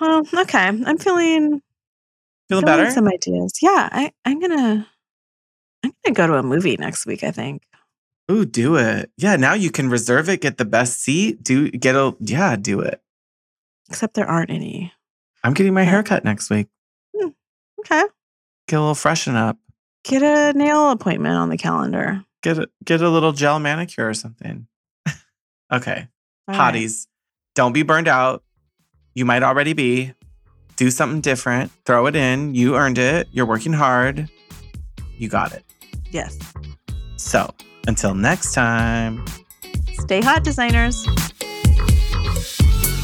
Well, 0.00 0.22
okay. 0.34 0.66
I'm 0.68 0.98
feeling 0.98 1.62
Feeling 2.48 2.64
better? 2.64 2.90
Some 2.90 3.08
ideas. 3.08 3.54
Yeah, 3.62 3.88
I, 3.90 4.12
I'm 4.24 4.38
gonna 4.38 4.86
I'm 5.82 5.92
gonna 6.04 6.14
go 6.14 6.26
to 6.26 6.34
a 6.34 6.42
movie 6.42 6.76
next 6.76 7.06
week, 7.06 7.24
I 7.24 7.30
think. 7.30 7.62
Ooh, 8.30 8.44
do 8.44 8.76
it. 8.76 9.10
Yeah, 9.16 9.36
now 9.36 9.54
you 9.54 9.70
can 9.70 9.88
reserve 9.88 10.28
it, 10.28 10.40
get 10.40 10.58
the 10.58 10.64
best 10.64 11.00
seat, 11.00 11.42
do 11.42 11.70
get 11.70 11.94
a 11.94 12.14
yeah, 12.20 12.56
do 12.56 12.80
it. 12.80 13.00
Except 13.88 14.14
there 14.14 14.26
aren't 14.26 14.50
any. 14.50 14.92
I'm 15.42 15.54
getting 15.54 15.74
my 15.74 15.84
haircut 15.84 16.24
next 16.24 16.50
week. 16.50 16.68
Hmm, 17.16 17.28
okay. 17.80 18.04
Get 18.66 18.76
a 18.76 18.80
little 18.80 18.94
freshen 18.94 19.36
up. 19.36 19.58
Get 20.04 20.22
a 20.22 20.56
nail 20.56 20.90
appointment 20.90 21.36
on 21.36 21.48
the 21.48 21.56
calendar. 21.56 22.24
Get 22.42 22.58
a 22.58 22.68
get 22.84 23.00
a 23.00 23.08
little 23.08 23.32
gel 23.32 23.58
manicure 23.58 24.08
or 24.08 24.14
something. 24.14 24.66
okay. 25.72 26.08
All 26.48 26.54
Hotties. 26.54 27.06
Right. 27.06 27.06
Don't 27.54 27.72
be 27.72 27.82
burned 27.82 28.08
out. 28.08 28.42
You 29.14 29.24
might 29.24 29.42
already 29.42 29.72
be 29.72 30.12
do 30.76 30.90
something 30.90 31.20
different, 31.20 31.70
throw 31.84 32.06
it 32.06 32.16
in. 32.16 32.54
You 32.54 32.76
earned 32.76 32.98
it. 32.98 33.28
You're 33.30 33.46
working 33.46 33.72
hard. 33.72 34.28
You 35.16 35.28
got 35.28 35.52
it. 35.52 35.64
Yes. 36.10 36.36
So 37.16 37.54
until 37.86 38.14
next 38.14 38.52
time, 38.52 39.24
stay 39.92 40.20
hot, 40.20 40.42
designers. 40.42 41.06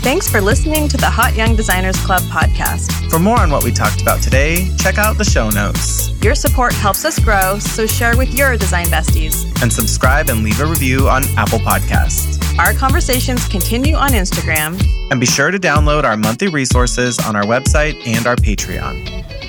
Thanks 0.03 0.31
for 0.31 0.41
listening 0.41 0.89
to 0.89 0.97
the 0.97 1.11
Hot 1.11 1.37
Young 1.37 1.55
Designers 1.55 1.97
Club 2.07 2.23
podcast. 2.23 3.11
For 3.11 3.19
more 3.19 3.39
on 3.39 3.51
what 3.51 3.63
we 3.63 3.71
talked 3.71 4.01
about 4.01 4.23
today, 4.23 4.67
check 4.79 4.97
out 4.97 5.19
the 5.19 5.25
show 5.25 5.51
notes. 5.51 6.11
Your 6.23 6.35
support 6.35 6.73
helps 6.73 7.05
us 7.05 7.19
grow, 7.19 7.59
so 7.59 7.87
share 7.87 8.17
with 8.17 8.35
your 8.35 8.57
design 8.57 8.87
besties. 8.87 9.45
And 9.63 9.71
subscribe 9.71 10.31
and 10.31 10.43
leave 10.43 10.59
a 10.59 10.65
review 10.65 11.11
on 11.11 11.25
Apple 11.37 11.59
Podcasts. 11.59 12.43
Our 12.59 12.73
conversations 12.73 13.47
continue 13.49 13.95
on 13.95 14.13
Instagram. 14.13 14.83
And 15.11 15.21
be 15.21 15.27
sure 15.27 15.51
to 15.51 15.59
download 15.59 16.05
our 16.05 16.17
monthly 16.17 16.49
resources 16.49 17.19
on 17.19 17.37
our 17.37 17.45
website 17.45 18.01
and 18.07 18.27
our 18.27 18.37
Patreon. 18.37 19.40